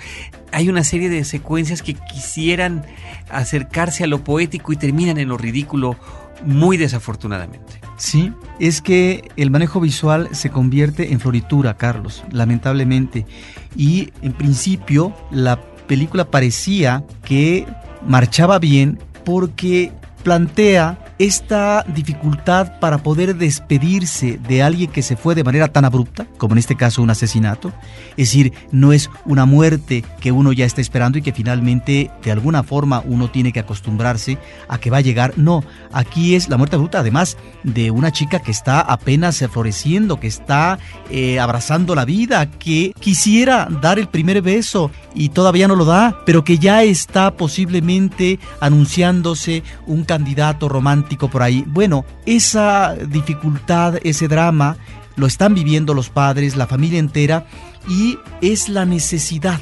Hay 0.53 0.69
una 0.69 0.85
serie 0.85 1.09
de 1.09 1.25
secuencias 1.25 1.83
que 1.83 1.95
quisieran 1.95 2.85
acercarse 3.31 4.05
a 4.05 4.07
lo 4.07 4.25
poético 4.25 4.73
y 4.73 4.77
terminan 4.77 5.19
en 5.19 5.29
lo 5.29 5.37
ridículo 5.37 5.97
muy 6.45 6.77
desafortunadamente. 6.77 7.81
Sí, 7.97 8.33
es 8.61 8.83
que 8.83 9.31
el 9.37 9.51
manejo 9.51 9.81
visual 9.81 10.29
se 10.33 10.51
convierte 10.51 11.13
en 11.13 11.21
floritura, 11.21 11.77
Carlos, 11.77 12.25
lamentablemente. 12.31 13.27
Y 13.75 14.13
en 14.23 14.33
principio 14.33 15.15
la 15.31 15.61
película 15.87 16.31
parecía 16.31 17.05
que 17.25 17.67
marchaba 18.07 18.59
bien 18.59 18.99
porque 19.25 19.93
plantea 20.23 20.99
esta 21.19 21.85
dificultad 21.89 22.79
para 22.79 22.99
poder 22.99 23.37
despedirse 23.37 24.39
de 24.49 24.63
alguien 24.63 24.91
que 24.91 25.03
se 25.03 25.17
fue 25.17 25.35
de 25.35 25.45
manera 25.45 25.69
tan 25.69 25.85
abrupta, 25.85 26.27
como 26.37 26.55
en 26.55 26.59
este 26.59 26.77
caso 26.77 27.03
un 27.03 27.11
asesinato, 27.11 27.73
es 28.17 28.29
decir, 28.29 28.53
no 28.71 28.93
es 28.93 29.09
una 29.25 29.47
muerte 29.47 30.05
que 30.21 30.33
uno 30.33 30.53
ya 30.53 30.67
está 30.67 30.81
esperando 30.81 31.19
y 31.19 31.23
que 31.23 31.33
finalmente 31.33 32.11
de 32.23 32.33
alguna 32.33 32.63
forma 32.63 33.03
uno 33.07 33.31
tiene 33.31 33.53
que 33.53 33.61
acostumbrarse 33.61 34.39
a 34.69 34.79
que 34.79 34.91
va 34.91 34.99
a 34.99 35.03
llegar, 35.03 35.33
no, 35.37 35.65
aquí 35.93 36.35
es 36.35 36.49
la 36.49 36.59
muerte 36.59 36.77
abrupta, 36.77 37.01
además 37.01 37.39
de 37.63 37.91
una 37.91 38.13
chica 38.13 38.41
que 38.41 38.51
está 38.51 38.81
apenas 38.81 39.43
floreciendo, 39.51 40.21
que 40.21 40.27
está 40.27 40.79
eh, 41.11 41.41
abrazando 41.41 41.95
la 41.95 42.05
vida, 42.05 42.51
que 42.51 42.93
quisiera 43.01 43.69
dar 43.81 43.99
el 43.99 44.09
primer 44.09 44.43
beso 44.43 44.91
y 45.15 45.31
todavía 45.31 45.69
no 45.69 45.77
lo 45.77 45.87
da, 45.87 46.21
pero 46.27 46.45
que 46.45 46.59
ya 46.59 46.83
está 46.83 47.37
posiblemente 47.37 48.39
anunciándose 48.61 49.63
un 49.87 50.05
candidato 50.05 50.69
romántico 50.69 51.06
por 51.31 51.43
ahí. 51.43 51.65
Bueno, 51.67 52.05
esa 52.27 52.95
dificultad, 52.95 53.97
ese 54.03 54.29
drama, 54.29 54.77
lo 55.17 55.27
están 55.27 55.55
viviendo 55.55 55.95
los 55.95 56.11
padres, 56.11 56.57
la 56.57 56.67
familia 56.67 56.99
entera, 56.99 57.47
y 57.89 58.19
es 58.41 58.69
la 58.69 58.85
necesidad 58.85 59.61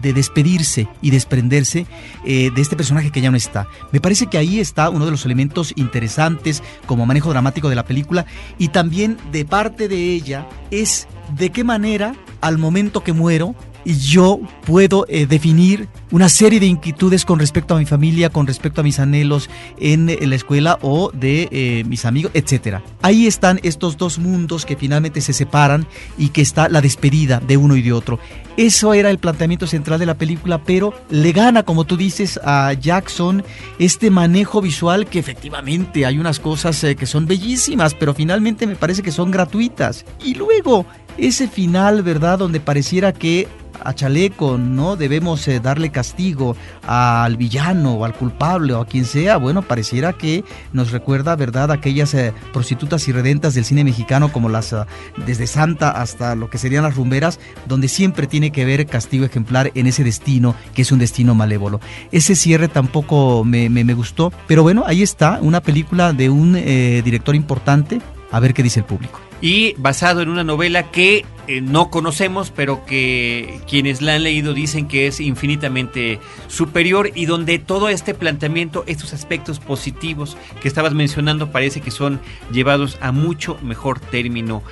de 0.00 0.12
despedirse 0.12 0.88
y 1.00 1.10
desprenderse 1.10 1.86
eh, 2.24 2.50
de 2.52 2.60
este 2.60 2.74
personaje 2.74 3.12
que 3.12 3.20
ya 3.20 3.30
no 3.30 3.36
está. 3.36 3.68
Me 3.92 4.00
parece 4.00 4.26
que 4.26 4.38
ahí 4.38 4.58
está 4.58 4.90
uno 4.90 5.04
de 5.04 5.12
los 5.12 5.24
elementos 5.24 5.72
interesantes 5.76 6.62
como 6.86 7.06
manejo 7.06 7.30
dramático 7.30 7.68
de 7.68 7.76
la 7.76 7.84
película 7.84 8.26
y 8.58 8.68
también 8.68 9.16
de 9.30 9.44
parte 9.44 9.86
de 9.86 10.12
ella 10.12 10.48
es 10.72 11.06
de 11.36 11.50
qué 11.50 11.62
manera 11.62 12.16
al 12.40 12.58
momento 12.58 13.04
que 13.04 13.12
muero 13.12 13.54
yo 13.94 14.40
puedo 14.64 15.06
eh, 15.08 15.26
definir 15.26 15.88
una 16.10 16.28
serie 16.28 16.60
de 16.60 16.66
inquietudes 16.66 17.24
con 17.24 17.38
respecto 17.38 17.74
a 17.74 17.78
mi 17.78 17.86
familia, 17.86 18.30
con 18.30 18.46
respecto 18.46 18.80
a 18.80 18.84
mis 18.84 18.98
anhelos 18.98 19.48
en, 19.78 20.06
la 20.06 20.34
escuela 20.34 20.78
o 20.82 21.10
de 21.12 21.48
eh, 21.50 21.84
mis 21.86 22.04
amigos, 22.04 22.32
etcétera. 22.34 22.82
Ahí 23.02 23.26
están 23.26 23.60
estos 23.62 23.96
dos 23.96 24.18
mundos 24.18 24.64
que 24.64 24.76
finalmente 24.76 25.20
se 25.20 25.32
separan 25.32 25.86
y 26.18 26.30
que 26.30 26.42
está 26.42 26.68
la 26.68 26.80
despedida 26.80 27.40
de 27.40 27.56
uno 27.56 27.76
y 27.76 27.82
de 27.82 27.92
otro. 27.92 28.18
Eso 28.56 28.94
era 28.94 29.10
el 29.10 29.18
planteamiento 29.18 29.66
central 29.66 29.98
de 29.98 30.06
la 30.06 30.14
película, 30.14 30.62
pero 30.62 30.94
le 31.10 31.32
gana, 31.32 31.62
como 31.62 31.84
tú 31.84 31.96
dices, 31.96 32.40
a 32.42 32.72
Jackson 32.72 33.44
este 33.78 34.10
manejo 34.10 34.62
visual 34.62 35.06
que 35.06 35.18
efectivamente 35.18 36.06
hay 36.06 36.18
unas 36.18 36.40
cosas 36.40 36.82
eh, 36.82 36.96
que 36.96 37.06
son 37.06 37.26
bellísimas, 37.26 37.94
pero 37.94 38.14
finalmente 38.14 38.66
me 38.66 38.76
parece 38.76 39.02
que 39.02 39.12
son 39.12 39.30
gratuitas. 39.30 40.06
Y 40.24 40.34
luego 40.34 40.86
ese 41.18 41.48
final, 41.48 42.02
¿verdad? 42.02 42.38
Donde 42.38 42.60
pareciera 42.60 43.12
que 43.12 43.48
a 43.82 43.94
Chaleco 43.94 44.58
no 44.58 44.96
debemos 44.96 45.46
eh, 45.48 45.60
darle 45.60 45.90
castigo 45.90 46.56
al 46.86 47.36
villano 47.36 47.94
o 47.94 48.04
al 48.04 48.14
culpable 48.14 48.74
o 48.74 48.80
a 48.80 48.86
quien 48.86 49.04
sea, 49.04 49.36
bueno, 49.36 49.62
pareciera 49.62 50.12
que 50.12 50.44
nos 50.72 50.90
recuerda, 50.90 51.36
¿verdad?, 51.36 51.70
aquellas 51.70 52.14
eh, 52.14 52.32
prostitutas 52.52 53.06
irredentas 53.08 53.54
del 53.54 53.64
cine 53.64 53.84
mexicano 53.84 54.32
como 54.32 54.48
las 54.48 54.72
ah, 54.72 54.86
desde 55.26 55.46
Santa 55.46 55.90
hasta 55.90 56.34
lo 56.34 56.50
que 56.50 56.58
serían 56.58 56.84
las 56.84 56.96
rumberas, 56.96 57.40
donde 57.66 57.88
siempre 57.88 58.26
tiene 58.26 58.50
que 58.50 58.62
haber 58.62 58.86
castigo 58.86 59.24
ejemplar 59.24 59.72
en 59.74 59.86
ese 59.86 60.04
destino 60.04 60.54
que 60.74 60.82
es 60.82 60.92
un 60.92 60.98
destino 60.98 61.34
malévolo. 61.34 61.80
Ese 62.12 62.36
cierre 62.36 62.68
tampoco 62.68 63.44
me, 63.44 63.94
gustó, 63.94 64.32
pero 64.46 64.62
bueno, 64.62 64.84
ahí 64.86 65.02
está, 65.02 65.38
una 65.40 65.60
película 65.60 66.12
de 66.12 66.28
un 66.28 66.56
eh, 66.56 67.02
director 67.04 67.34
importante, 67.34 68.00
a 68.30 68.40
ver 68.40 68.52
qué 68.52 68.62
dice 68.62 68.80
el 68.80 68.86
público 68.86 69.20
y 69.40 69.74
basado 69.78 70.22
en 70.22 70.28
una 70.28 70.44
novela 70.44 70.90
que 70.90 71.24
eh, 71.48 71.60
no 71.60 71.90
conocemos, 71.90 72.50
pero 72.50 72.84
que 72.84 73.60
quienes 73.68 74.02
la 74.02 74.14
han 74.14 74.22
leído 74.22 74.54
dicen 74.54 74.88
que 74.88 75.06
es 75.06 75.20
infinitamente 75.20 76.18
superior 76.48 77.10
y 77.14 77.26
donde 77.26 77.58
todo 77.58 77.88
este 77.88 78.14
planteamiento, 78.14 78.84
estos 78.86 79.12
aspectos 79.12 79.60
positivos 79.60 80.36
que 80.60 80.68
estabas 80.68 80.94
mencionando 80.94 81.50
parece 81.50 81.80
que 81.80 81.90
son 81.90 82.20
llevados 82.52 82.98
a 83.00 83.12
mucho 83.12 83.58
mejor 83.62 84.00
término. 84.00 84.62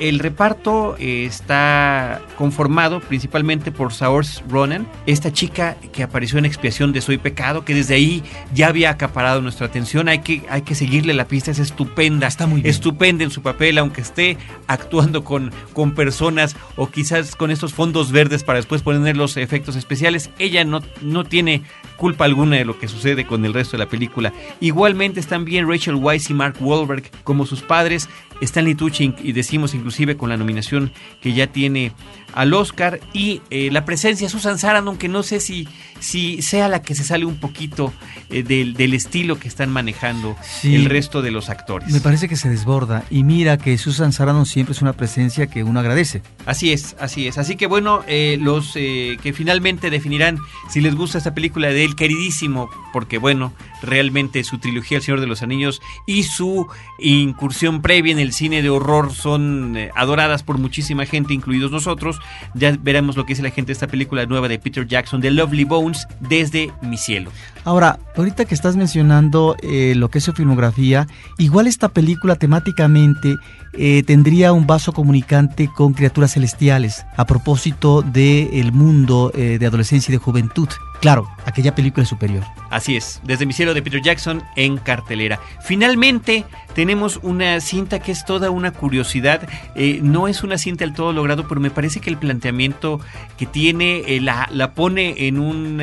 El 0.00 0.18
reparto 0.18 0.96
eh, 0.98 1.24
está 1.24 2.20
conformado 2.36 3.00
principalmente 3.00 3.70
por 3.70 3.92
Saoirse 3.92 4.42
Ronan, 4.48 4.88
esta 5.06 5.32
chica 5.32 5.76
que 5.92 6.02
apareció 6.02 6.38
en 6.38 6.44
Expiación 6.44 6.92
de 6.92 7.00
Soy 7.00 7.18
Pecado, 7.18 7.64
que 7.64 7.74
desde 7.74 7.94
ahí 7.94 8.22
ya 8.52 8.68
había 8.68 8.90
acaparado 8.90 9.40
nuestra 9.40 9.66
atención. 9.66 10.08
Hay 10.08 10.18
que, 10.18 10.42
hay 10.48 10.62
que 10.62 10.74
seguirle 10.74 11.14
la 11.14 11.26
pista, 11.26 11.52
es 11.52 11.60
estupenda. 11.60 12.26
Está 12.26 12.46
muy 12.46 12.62
Estupenda 12.64 13.22
en 13.24 13.30
su 13.30 13.42
papel, 13.42 13.78
aunque 13.78 14.00
esté 14.00 14.36
actuando 14.66 15.22
con, 15.22 15.52
con 15.72 15.94
personas 15.94 16.56
o 16.76 16.88
quizás 16.88 17.36
con 17.36 17.50
estos 17.50 17.72
fondos 17.72 18.10
verdes 18.10 18.42
para 18.42 18.58
después 18.58 18.82
poner 18.82 19.16
los 19.16 19.36
efectos 19.36 19.76
especiales. 19.76 20.30
Ella 20.38 20.64
no, 20.64 20.80
no 21.02 21.24
tiene 21.24 21.62
culpa 21.96 22.24
alguna 22.24 22.56
de 22.56 22.64
lo 22.64 22.78
que 22.78 22.88
sucede 22.88 23.26
con 23.26 23.44
el 23.44 23.54
resto 23.54 23.76
de 23.76 23.84
la 23.84 23.88
película. 23.88 24.32
Igualmente 24.60 25.20
están 25.20 25.44
bien 25.44 25.68
Rachel 25.68 25.94
Weisz 25.94 26.30
y 26.30 26.34
Mark 26.34 26.56
Wahlberg 26.60 27.10
como 27.22 27.46
sus 27.46 27.62
padres. 27.62 28.08
Stanley 28.40 28.74
Tucci 28.74 29.14
y 29.22 29.32
decimos 29.32 29.74
inclusive 29.84 30.16
con 30.16 30.30
la 30.30 30.38
nominación 30.38 30.92
que 31.20 31.34
ya 31.34 31.46
tiene 31.46 31.92
al 32.34 32.52
Oscar 32.52 33.00
y 33.12 33.40
eh, 33.50 33.70
la 33.70 33.84
presencia 33.84 34.26
de 34.26 34.30
Susan 34.30 34.58
Sarandon 34.58 34.98
que 34.98 35.08
no 35.08 35.22
sé 35.22 35.40
si, 35.40 35.68
si 36.00 36.42
sea 36.42 36.68
la 36.68 36.82
que 36.82 36.94
se 36.94 37.04
sale 37.04 37.24
un 37.24 37.36
poquito 37.36 37.92
eh, 38.28 38.42
del, 38.42 38.94
estilo 38.94 39.38
que 39.38 39.48
están 39.48 39.70
manejando 39.70 40.36
el 40.62 40.84
resto 40.86 41.22
de 41.22 41.30
los 41.30 41.48
actores. 41.48 41.90
Me 41.90 42.00
parece 42.00 42.28
que 42.28 42.36
se 42.36 42.48
desborda 42.48 43.04
y 43.10 43.24
mira 43.24 43.56
que 43.56 43.78
Susan 43.78 44.12
Sarandon 44.12 44.46
siempre 44.46 44.72
es 44.72 44.82
una 44.82 44.92
presencia 44.92 45.46
que 45.46 45.64
uno 45.64 45.80
agradece. 45.80 46.22
Así 46.44 46.72
es, 46.72 46.96
así 47.00 47.26
es. 47.26 47.38
Así 47.38 47.56
que 47.56 47.66
bueno, 47.66 48.02
eh, 48.06 48.36
los 48.40 48.74
que 48.74 49.32
finalmente 49.34 49.90
definirán 49.90 50.38
si 50.68 50.80
les 50.80 50.94
gusta 50.94 51.18
esta 51.18 51.34
película 51.34 51.68
de 51.68 51.84
él, 51.84 51.96
queridísimo, 51.96 52.68
porque 52.92 53.18
bueno, 53.18 53.52
realmente 53.82 54.42
su 54.44 54.58
trilogía 54.58 54.98
El 54.98 55.04
Señor 55.04 55.20
de 55.20 55.26
los 55.26 55.42
Anillos 55.42 55.80
y 56.06 56.24
su 56.24 56.66
incursión 56.98 57.82
previa 57.82 58.12
en 58.12 58.18
el 58.18 58.32
cine 58.32 58.62
de 58.62 58.70
horror 58.70 59.12
son 59.12 59.76
adoradas 59.94 60.42
por 60.42 60.58
muchísima 60.58 61.06
gente, 61.06 61.34
incluidos 61.34 61.70
nosotros. 61.70 62.20
Ya 62.54 62.76
veremos 62.80 63.16
lo 63.16 63.24
que 63.24 63.32
dice 63.32 63.42
la 63.42 63.50
gente 63.50 63.68
de 63.68 63.74
esta 63.74 63.86
película 63.86 64.26
nueva 64.26 64.48
de 64.48 64.58
Peter 64.58 64.86
Jackson, 64.86 65.20
The 65.20 65.30
Lovely 65.30 65.64
Bones, 65.64 66.06
desde 66.20 66.72
mi 66.82 66.96
cielo. 66.96 67.30
Ahora, 67.64 67.98
ahorita 68.16 68.44
que 68.44 68.54
estás 68.54 68.76
mencionando 68.76 69.56
eh, 69.62 69.94
lo 69.96 70.10
que 70.10 70.18
es 70.18 70.24
su 70.24 70.32
filmografía, 70.32 71.06
igual 71.38 71.66
esta 71.66 71.88
película 71.88 72.36
temáticamente 72.36 73.36
eh, 73.72 74.02
tendría 74.04 74.52
un 74.52 74.66
vaso 74.66 74.92
comunicante 74.92 75.68
con 75.68 75.94
criaturas 75.94 76.34
celestiales 76.34 77.04
a 77.16 77.24
propósito 77.24 78.02
del 78.02 78.72
mundo 78.72 79.32
eh, 79.34 79.58
de 79.58 79.66
adolescencia 79.66 80.12
y 80.12 80.16
de 80.16 80.22
juventud. 80.22 80.68
Claro, 81.04 81.28
aquella 81.44 81.74
película 81.74 82.06
superior. 82.06 82.42
Así 82.70 82.96
es, 82.96 83.20
desde 83.24 83.44
mi 83.44 83.52
cielo 83.52 83.74
de 83.74 83.82
Peter 83.82 84.00
Jackson 84.00 84.42
en 84.56 84.78
cartelera. 84.78 85.38
Finalmente 85.62 86.46
tenemos 86.74 87.20
una 87.22 87.60
cinta 87.60 87.98
que 87.98 88.10
es 88.10 88.24
toda 88.24 88.50
una 88.50 88.70
curiosidad. 88.70 89.46
Eh, 89.76 90.00
no 90.02 90.28
es 90.28 90.42
una 90.42 90.56
cinta 90.56 90.86
del 90.86 90.94
todo 90.94 91.12
logrado, 91.12 91.46
pero 91.46 91.60
me 91.60 91.70
parece 91.70 92.00
que 92.00 92.08
el 92.08 92.16
planteamiento 92.16 93.00
que 93.36 93.44
tiene 93.44 94.18
la, 94.22 94.48
la, 94.50 94.72
pone 94.72 95.28
en 95.28 95.40
un 95.40 95.78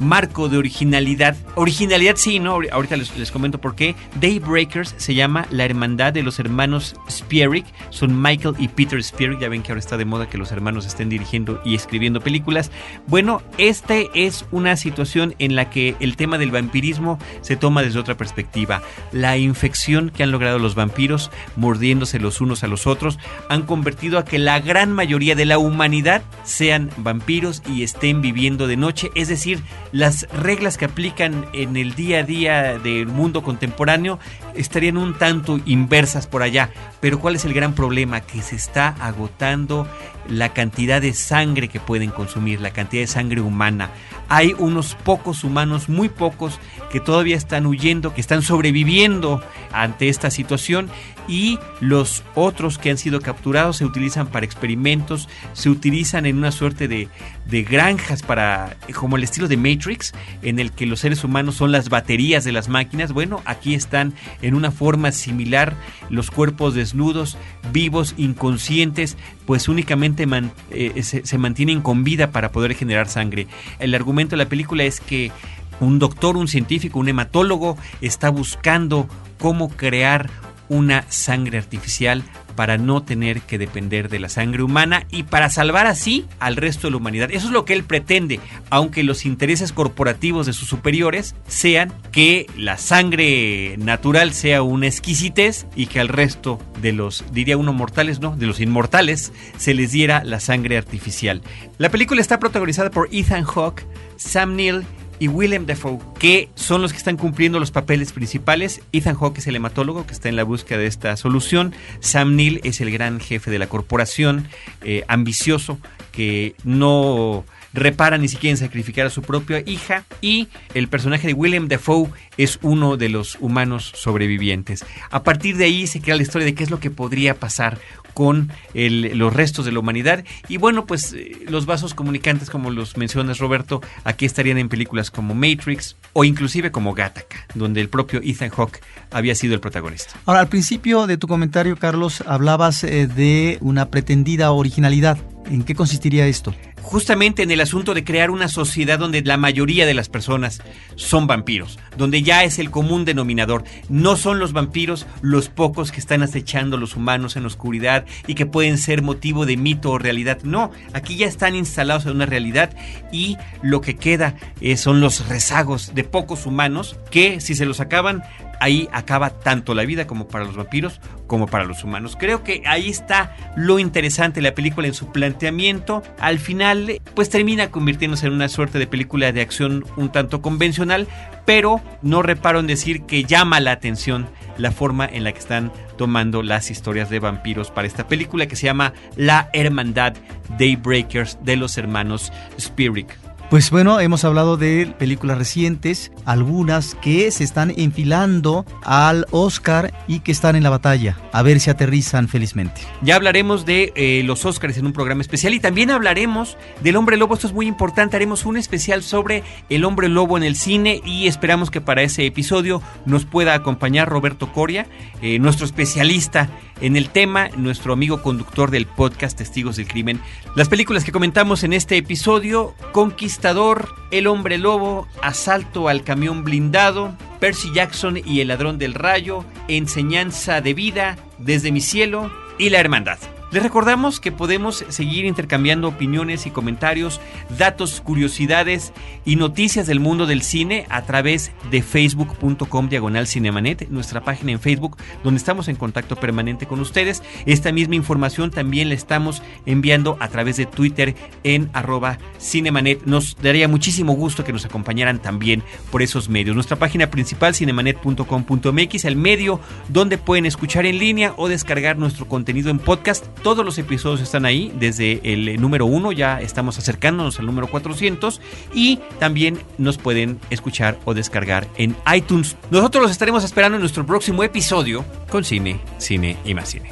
marco 0.00 0.48
de 0.48 0.58
originalidad. 0.58 1.36
Originalidad 1.54 2.16
sí, 2.16 2.40
¿no? 2.40 2.58
Ahorita 2.72 2.96
les, 2.96 3.16
les 3.16 3.30
comento 3.30 3.60
por 3.60 3.76
qué. 3.76 3.94
Daybreakers 4.20 4.96
se 4.96 5.14
llama 5.14 5.46
La 5.50 5.64
Hermandad 5.64 6.12
de 6.12 6.24
los 6.24 6.40
Hermanos 6.40 6.96
Spierig, 7.08 7.64
son 7.90 8.20
Michael 8.20 8.56
y 8.58 8.66
Peter 8.66 9.00
Spierig, 9.00 9.38
ya 9.38 9.48
ven 9.48 9.62
que 9.62 9.70
ahora 9.70 9.78
está 9.78 9.96
de 9.96 10.04
moda 10.04 10.28
que 10.28 10.38
los 10.38 10.50
hermanos 10.50 10.86
estén 10.86 11.08
dirigiendo 11.08 11.62
y 11.64 11.76
escribiendo 11.76 12.20
películas. 12.20 12.72
Bueno, 13.06 13.42
esta 13.58 13.94
es 14.12 14.44
una 14.56 14.76
situación 14.76 15.34
en 15.38 15.54
la 15.54 15.70
que 15.70 15.96
el 16.00 16.16
tema 16.16 16.38
del 16.38 16.50
vampirismo 16.50 17.18
se 17.42 17.56
toma 17.56 17.82
desde 17.82 17.98
otra 17.98 18.16
perspectiva. 18.16 18.82
La 19.12 19.36
infección 19.36 20.10
que 20.10 20.22
han 20.22 20.30
logrado 20.30 20.58
los 20.58 20.74
vampiros, 20.74 21.30
mordiéndose 21.56 22.18
los 22.18 22.40
unos 22.40 22.64
a 22.64 22.66
los 22.66 22.86
otros, 22.86 23.18
han 23.48 23.62
convertido 23.62 24.18
a 24.18 24.24
que 24.24 24.38
la 24.38 24.60
gran 24.60 24.92
mayoría 24.92 25.34
de 25.34 25.44
la 25.44 25.58
humanidad 25.58 26.22
sean 26.44 26.90
vampiros 26.96 27.62
y 27.68 27.82
estén 27.82 28.22
viviendo 28.22 28.66
de 28.66 28.76
noche, 28.76 29.10
es 29.14 29.28
decir, 29.28 29.60
las 29.92 30.28
reglas 30.30 30.78
que 30.78 30.86
aplican 30.86 31.46
en 31.52 31.76
el 31.76 31.94
día 31.94 32.20
a 32.20 32.22
día 32.22 32.78
del 32.78 33.06
mundo 33.06 33.42
contemporáneo 33.42 34.18
estarían 34.54 34.96
un 34.96 35.14
tanto 35.14 35.60
inversas 35.66 36.26
por 36.26 36.42
allá, 36.42 36.70
pero 37.00 37.20
¿cuál 37.20 37.36
es 37.36 37.44
el 37.44 37.52
gran 37.52 37.74
problema? 37.74 38.20
Que 38.20 38.42
se 38.42 38.56
está 38.56 38.88
agotando 39.00 39.86
la 40.28 40.52
cantidad 40.52 41.00
de 41.00 41.12
sangre 41.14 41.68
que 41.68 41.80
pueden 41.80 42.10
consumir, 42.10 42.60
la 42.60 42.72
cantidad 42.72 43.02
de 43.02 43.06
sangre 43.06 43.40
humana. 43.40 43.90
Hay 44.28 44.54
unos 44.58 44.94
pocos 44.94 45.44
humanos, 45.44 45.88
muy 45.88 46.08
pocos, 46.08 46.58
que 46.90 47.00
todavía 47.00 47.36
están 47.36 47.66
huyendo, 47.66 48.14
que 48.14 48.20
están 48.20 48.42
sobreviviendo 48.42 49.42
ante 49.72 50.08
esta 50.08 50.30
situación 50.30 50.90
y 51.28 51.58
los 51.80 52.22
otros 52.34 52.78
que 52.78 52.90
han 52.90 52.98
sido 52.98 53.20
capturados 53.20 53.76
se 53.76 53.84
utilizan 53.84 54.26
para 54.28 54.46
experimentos, 54.46 55.28
se 55.52 55.70
utilizan 55.70 56.26
en 56.26 56.38
una 56.38 56.52
suerte 56.52 56.88
de, 56.88 57.08
de 57.48 57.62
granjas 57.62 58.22
para, 58.22 58.76
como 58.94 59.16
el 59.16 59.22
estilo 59.22 59.48
de 59.48 59.56
Matrix, 59.56 60.12
en 60.42 60.58
el 60.58 60.72
que 60.72 60.86
los 60.86 61.00
seres 61.00 61.22
humanos 61.24 61.54
son 61.54 61.72
las 61.72 61.88
baterías 61.88 62.44
de 62.44 62.52
las 62.52 62.68
máquinas. 62.68 63.12
Bueno, 63.12 63.42
aquí 63.44 63.74
están 63.74 64.14
en 64.42 64.54
una 64.54 64.70
forma 64.70 65.12
similar 65.12 65.74
los 66.10 66.30
cuerpos 66.30 66.74
desnudos, 66.74 67.38
vivos, 67.72 68.14
inconscientes, 68.16 69.16
pues 69.46 69.68
únicamente 69.68 70.26
eh, 70.70 71.02
se, 71.02 71.38
mantienen 71.38 71.82
con 71.82 72.04
vida 72.04 72.30
para 72.30 72.50
poder 72.50 72.74
generar 72.74 73.08
sangre. 73.08 73.46
El 73.78 73.94
argumento 73.94 74.36
de 74.36 74.42
la 74.44 74.48
película 74.48 74.84
es 74.84 75.00
que 75.00 75.30
un 75.78 75.98
doctor, 75.98 76.36
un 76.36 76.48
científico, 76.48 76.98
un 76.98 77.08
hematólogo 77.08 77.76
está 78.00 78.30
buscando 78.30 79.08
cómo 79.38 79.68
crear 79.68 80.30
una 80.68 81.04
sangre 81.08 81.58
artificial 81.58 82.24
para 82.56 82.78
no 82.78 83.02
tener 83.02 83.42
que 83.42 83.58
depender 83.58 84.08
de 84.08 84.18
la 84.18 84.28
sangre 84.28 84.62
humana 84.62 85.06
y 85.10 85.24
para 85.24 85.50
salvar 85.50 85.86
así 85.86 86.24
al 86.40 86.56
resto 86.56 86.86
de 86.86 86.92
la 86.92 86.96
humanidad. 86.96 87.30
Eso 87.30 87.46
es 87.48 87.52
lo 87.52 87.64
que 87.64 87.74
él 87.74 87.84
pretende, 87.84 88.40
aunque 88.70 89.02
los 89.02 89.26
intereses 89.26 89.72
corporativos 89.72 90.46
de 90.46 90.54
sus 90.54 90.68
superiores 90.68 91.34
sean 91.46 91.92
que 92.10 92.46
la 92.56 92.78
sangre 92.78 93.76
natural 93.78 94.32
sea 94.32 94.62
una 94.62 94.86
exquisitez 94.86 95.66
y 95.76 95.86
que 95.86 96.00
al 96.00 96.08
resto 96.08 96.58
de 96.80 96.92
los, 96.92 97.24
diría 97.30 97.56
uno 97.56 97.72
mortales, 97.72 98.20
no, 98.20 98.34
de 98.36 98.46
los 98.46 98.60
inmortales, 98.60 99.32
se 99.58 99.74
les 99.74 99.92
diera 99.92 100.24
la 100.24 100.40
sangre 100.40 100.78
artificial. 100.78 101.42
La 101.78 101.90
película 101.90 102.20
está 102.20 102.38
protagonizada 102.38 102.90
por 102.90 103.08
Ethan 103.12 103.44
Hawke, 103.44 103.86
Sam 104.16 104.56
Neill 104.56 104.84
y 105.18 105.28
Willem 105.28 105.66
Dafoe, 105.66 105.98
que 106.18 106.48
son 106.54 106.82
los 106.82 106.92
que 106.92 106.98
están 106.98 107.16
cumpliendo 107.16 107.58
los 107.58 107.70
papeles 107.70 108.12
principales. 108.12 108.80
Ethan 108.92 109.16
Hawke 109.16 109.38
es 109.38 109.46
el 109.46 109.56
hematólogo 109.56 110.06
que 110.06 110.12
está 110.12 110.28
en 110.28 110.36
la 110.36 110.44
búsqueda 110.44 110.78
de 110.78 110.86
esta 110.86 111.16
solución. 111.16 111.74
Sam 112.00 112.36
Neill 112.36 112.60
es 112.64 112.80
el 112.80 112.90
gran 112.90 113.20
jefe 113.20 113.50
de 113.50 113.58
la 113.58 113.68
corporación, 113.68 114.48
eh, 114.82 115.04
ambicioso, 115.08 115.78
que 116.12 116.54
no 116.64 117.44
repara 117.72 118.16
ni 118.18 118.28
siquiera 118.28 118.52
en 118.52 118.56
sacrificar 118.56 119.06
a 119.06 119.10
su 119.10 119.22
propia 119.22 119.62
hija 119.66 120.04
y 120.22 120.48
el 120.74 120.88
personaje 120.88 121.26
de 121.26 121.34
William 121.34 121.68
Dafoe 121.68 122.08
es 122.38 122.58
uno 122.62 122.96
de 122.96 123.10
los 123.10 123.36
humanos 123.40 123.92
sobrevivientes. 123.94 124.84
A 125.10 125.22
partir 125.22 125.56
de 125.56 125.66
ahí 125.66 125.86
se 125.86 126.00
crea 126.00 126.16
la 126.16 126.22
historia 126.22 126.46
de 126.46 126.54
qué 126.54 126.64
es 126.64 126.70
lo 126.70 126.80
que 126.80 126.90
podría 126.90 127.34
pasar 127.34 127.78
con 128.16 128.50
los 128.72 129.34
restos 129.34 129.66
de 129.66 129.72
la 129.72 129.80
humanidad 129.80 130.24
y 130.48 130.56
bueno 130.56 130.86
pues 130.86 131.12
eh, 131.12 131.36
los 131.50 131.66
vasos 131.66 131.92
comunicantes 131.92 132.48
como 132.48 132.70
los 132.70 132.96
mencionas 132.96 133.36
Roberto 133.40 133.82
aquí 134.04 134.24
estarían 134.24 134.56
en 134.56 134.70
películas 134.70 135.10
como 135.10 135.34
Matrix 135.34 135.96
o 136.14 136.24
inclusive 136.24 136.72
como 136.72 136.94
Gattaca 136.94 137.46
donde 137.54 137.82
el 137.82 137.90
propio 137.90 138.22
Ethan 138.24 138.48
Hawke 138.48 138.80
había 139.10 139.34
sido 139.34 139.52
el 139.52 139.60
protagonista. 139.60 140.14
Ahora 140.24 140.40
al 140.40 140.48
principio 140.48 141.06
de 141.06 141.18
tu 141.18 141.28
comentario 141.28 141.76
Carlos 141.76 142.24
hablabas 142.26 142.84
eh, 142.84 143.06
de 143.06 143.58
una 143.60 143.90
pretendida 143.90 144.50
originalidad. 144.50 145.18
¿En 145.50 145.62
qué 145.62 145.74
consistiría 145.74 146.26
esto? 146.26 146.54
justamente 146.86 147.42
en 147.42 147.50
el 147.50 147.60
asunto 147.60 147.94
de 147.94 148.04
crear 148.04 148.30
una 148.30 148.46
sociedad 148.46 149.00
donde 149.00 149.20
la 149.22 149.36
mayoría 149.36 149.86
de 149.86 149.94
las 149.94 150.08
personas 150.08 150.62
son 150.94 151.26
vampiros, 151.26 151.80
donde 151.98 152.22
ya 152.22 152.44
es 152.44 152.60
el 152.60 152.70
común 152.70 153.04
denominador. 153.04 153.64
No 153.88 154.16
son 154.16 154.38
los 154.38 154.52
vampiros 154.52 155.04
los 155.20 155.48
pocos 155.48 155.90
que 155.90 155.98
están 155.98 156.22
acechando 156.22 156.76
a 156.76 156.80
los 156.80 156.94
humanos 156.94 157.34
en 157.34 157.42
la 157.42 157.48
oscuridad 157.48 158.06
y 158.28 158.34
que 158.34 158.46
pueden 158.46 158.78
ser 158.78 159.02
motivo 159.02 159.46
de 159.46 159.56
mito 159.56 159.90
o 159.90 159.98
realidad. 159.98 160.38
No, 160.44 160.70
aquí 160.92 161.16
ya 161.16 161.26
están 161.26 161.56
instalados 161.56 162.06
en 162.06 162.12
una 162.12 162.26
realidad 162.26 162.70
y 163.10 163.36
lo 163.62 163.80
que 163.80 163.96
queda 163.96 164.36
eh, 164.60 164.76
son 164.76 165.00
los 165.00 165.28
rezagos 165.28 165.92
de 165.92 166.04
pocos 166.04 166.46
humanos 166.46 166.96
que 167.10 167.40
si 167.40 167.56
se 167.56 167.66
los 167.66 167.80
acaban 167.80 168.22
ahí 168.60 168.88
acaba 168.92 169.30
tanto 169.30 169.74
la 169.74 169.84
vida 169.84 170.06
como 170.06 170.28
para 170.28 170.44
los 170.44 170.56
vampiros 170.56 171.00
como 171.26 171.46
para 171.46 171.64
los 171.64 171.84
humanos. 171.84 172.16
Creo 172.18 172.42
que 172.44 172.62
ahí 172.66 172.88
está 172.88 173.34
lo 173.56 173.78
interesante 173.78 174.40
de 174.40 174.48
la 174.48 174.54
película 174.54 174.86
en 174.86 174.94
su 174.94 175.10
planteamiento. 175.12 176.02
Al 176.18 176.38
final, 176.38 177.00
pues 177.14 177.30
termina 177.30 177.70
convirtiéndose 177.70 178.26
en 178.26 178.32
una 178.32 178.48
suerte 178.48 178.78
de 178.78 178.86
película 178.86 179.32
de 179.32 179.40
acción 179.40 179.84
un 179.96 180.10
tanto 180.10 180.40
convencional, 180.40 181.08
pero 181.44 181.80
no 182.02 182.22
reparo 182.22 182.60
en 182.60 182.66
decir 182.66 183.02
que 183.02 183.24
llama 183.24 183.60
la 183.60 183.72
atención 183.72 184.28
la 184.58 184.70
forma 184.70 185.06
en 185.06 185.24
la 185.24 185.32
que 185.32 185.38
están 185.38 185.72
tomando 185.98 186.42
las 186.42 186.70
historias 186.70 187.10
de 187.10 187.18
vampiros 187.18 187.70
para 187.70 187.86
esta 187.86 188.08
película 188.08 188.46
que 188.46 188.56
se 188.56 188.66
llama 188.66 188.92
La 189.16 189.50
Hermandad 189.52 190.14
Daybreakers 190.58 191.38
de 191.42 191.56
los 191.56 191.76
hermanos 191.78 192.32
Spirit. 192.56 193.08
Pues 193.50 193.70
bueno, 193.70 194.00
hemos 194.00 194.24
hablado 194.24 194.56
de 194.56 194.92
películas 194.98 195.38
recientes, 195.38 196.10
algunas 196.24 196.96
que 196.96 197.30
se 197.30 197.44
están 197.44 197.72
enfilando 197.76 198.66
al 198.82 199.24
Oscar 199.30 199.94
y 200.08 200.18
que 200.18 200.32
están 200.32 200.56
en 200.56 200.64
la 200.64 200.70
batalla. 200.70 201.16
A 201.30 201.42
ver 201.42 201.60
si 201.60 201.70
aterrizan 201.70 202.26
felizmente. 202.26 202.80
Ya 203.02 203.14
hablaremos 203.14 203.64
de 203.64 203.92
eh, 203.94 204.22
los 204.24 204.44
Oscars 204.44 204.76
en 204.78 204.86
un 204.86 204.92
programa 204.92 205.20
especial 205.20 205.54
y 205.54 205.60
también 205.60 205.92
hablaremos 205.92 206.56
del 206.82 206.96
hombre 206.96 207.16
lobo. 207.16 207.34
Esto 207.34 207.46
es 207.46 207.52
muy 207.52 207.68
importante. 207.68 208.16
Haremos 208.16 208.44
un 208.46 208.56
especial 208.56 209.04
sobre 209.04 209.44
el 209.68 209.84
hombre 209.84 210.08
lobo 210.08 210.36
en 210.36 210.42
el 210.42 210.56
cine 210.56 211.00
y 211.04 211.28
esperamos 211.28 211.70
que 211.70 211.80
para 211.80 212.02
ese 212.02 212.26
episodio 212.26 212.82
nos 213.04 213.26
pueda 213.26 213.54
acompañar 213.54 214.08
Roberto 214.08 214.52
Coria, 214.52 214.88
eh, 215.22 215.38
nuestro 215.38 215.66
especialista 215.66 216.50
en 216.80 216.96
el 216.96 217.10
tema, 217.10 217.48
nuestro 217.56 217.92
amigo 217.92 218.22
conductor 218.22 218.70
del 218.70 218.86
podcast 218.86 219.38
Testigos 219.38 219.76
del 219.76 219.88
Crimen. 219.88 220.20
Las 220.54 220.68
películas 220.68 221.04
que 221.04 221.12
comentamos 221.12 221.64
en 221.64 221.72
este 221.72 221.96
episodio, 221.96 222.74
Conquistador, 222.92 223.88
El 224.10 224.26
hombre 224.26 224.58
lobo, 224.58 225.06
Asalto 225.22 225.88
al 225.88 226.04
camión 226.04 226.44
blindado, 226.44 227.16
Percy 227.40 227.72
Jackson 227.72 228.18
y 228.24 228.40
el 228.40 228.48
ladrón 228.48 228.78
del 228.78 228.94
rayo, 228.94 229.44
Enseñanza 229.68 230.60
de 230.60 230.74
vida, 230.74 231.16
Desde 231.38 231.72
mi 231.72 231.80
cielo 231.80 232.30
y 232.58 232.70
La 232.70 232.80
Hermandad. 232.80 233.18
Les 233.52 233.62
recordamos 233.62 234.18
que 234.18 234.32
podemos 234.32 234.84
seguir 234.88 235.24
intercambiando 235.24 235.86
opiniones 235.86 236.46
y 236.46 236.50
comentarios, 236.50 237.20
datos, 237.56 238.00
curiosidades 238.00 238.92
y 239.24 239.36
noticias 239.36 239.86
del 239.86 240.00
mundo 240.00 240.26
del 240.26 240.42
cine 240.42 240.84
a 240.90 241.02
través 241.02 241.52
de 241.70 241.80
facebook.com 241.80 242.88
diagonal 242.88 243.28
cinemanet, 243.28 243.88
nuestra 243.88 244.22
página 244.22 244.50
en 244.50 244.58
Facebook, 244.58 244.96
donde 245.22 245.38
estamos 245.38 245.68
en 245.68 245.76
contacto 245.76 246.16
permanente 246.16 246.66
con 246.66 246.80
ustedes. 246.80 247.22
Esta 247.46 247.70
misma 247.70 247.94
información 247.94 248.50
también 248.50 248.88
la 248.88 248.96
estamos 248.96 249.42
enviando 249.64 250.16
a 250.18 250.26
través 250.26 250.56
de 250.56 250.66
Twitter 250.66 251.14
en 251.44 251.70
arroba 251.72 252.18
cinemanet. 252.40 253.04
Nos 253.04 253.36
daría 253.40 253.68
muchísimo 253.68 254.14
gusto 254.14 254.42
que 254.42 254.52
nos 254.52 254.64
acompañaran 254.64 255.22
también 255.22 255.62
por 255.92 256.02
esos 256.02 256.28
medios. 256.28 256.56
Nuestra 256.56 256.80
página 256.80 257.10
principal 257.12 257.54
cinemanet.com.mx, 257.54 259.04
el 259.04 259.16
medio 259.16 259.60
donde 259.88 260.18
pueden 260.18 260.46
escuchar 260.46 260.84
en 260.84 260.98
línea 260.98 261.32
o 261.36 261.48
descargar 261.48 261.96
nuestro 261.96 262.26
contenido 262.26 262.70
en 262.70 262.80
podcast 262.80 263.26
todos 263.42 263.64
los 263.64 263.78
episodios 263.78 264.20
están 264.20 264.44
ahí, 264.44 264.72
desde 264.78 265.20
el 265.22 265.60
número 265.60 265.86
1, 265.86 266.12
ya 266.12 266.40
estamos 266.40 266.78
acercándonos 266.78 267.38
al 267.38 267.46
número 267.46 267.68
400 267.68 268.40
y 268.74 268.98
también 269.18 269.58
nos 269.78 269.98
pueden 269.98 270.40
escuchar 270.50 270.98
o 271.04 271.14
descargar 271.14 271.66
en 271.76 271.96
iTunes. 272.14 272.56
Nosotros 272.70 273.02
los 273.02 273.10
estaremos 273.10 273.44
esperando 273.44 273.76
en 273.76 273.80
nuestro 273.80 274.04
próximo 274.04 274.42
episodio 274.42 275.04
con 275.30 275.44
cine, 275.44 275.80
cine 275.98 276.36
y 276.44 276.54
más 276.54 276.70
cine. 276.70 276.90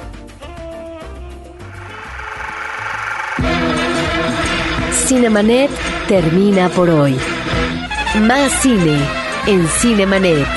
Cinemanet 4.91 5.69
termina 6.07 6.69
por 6.69 6.89
hoy. 6.89 7.15
Más 8.21 8.51
cine 8.61 8.97
en 9.45 9.67
Cinemanet. 9.67 10.47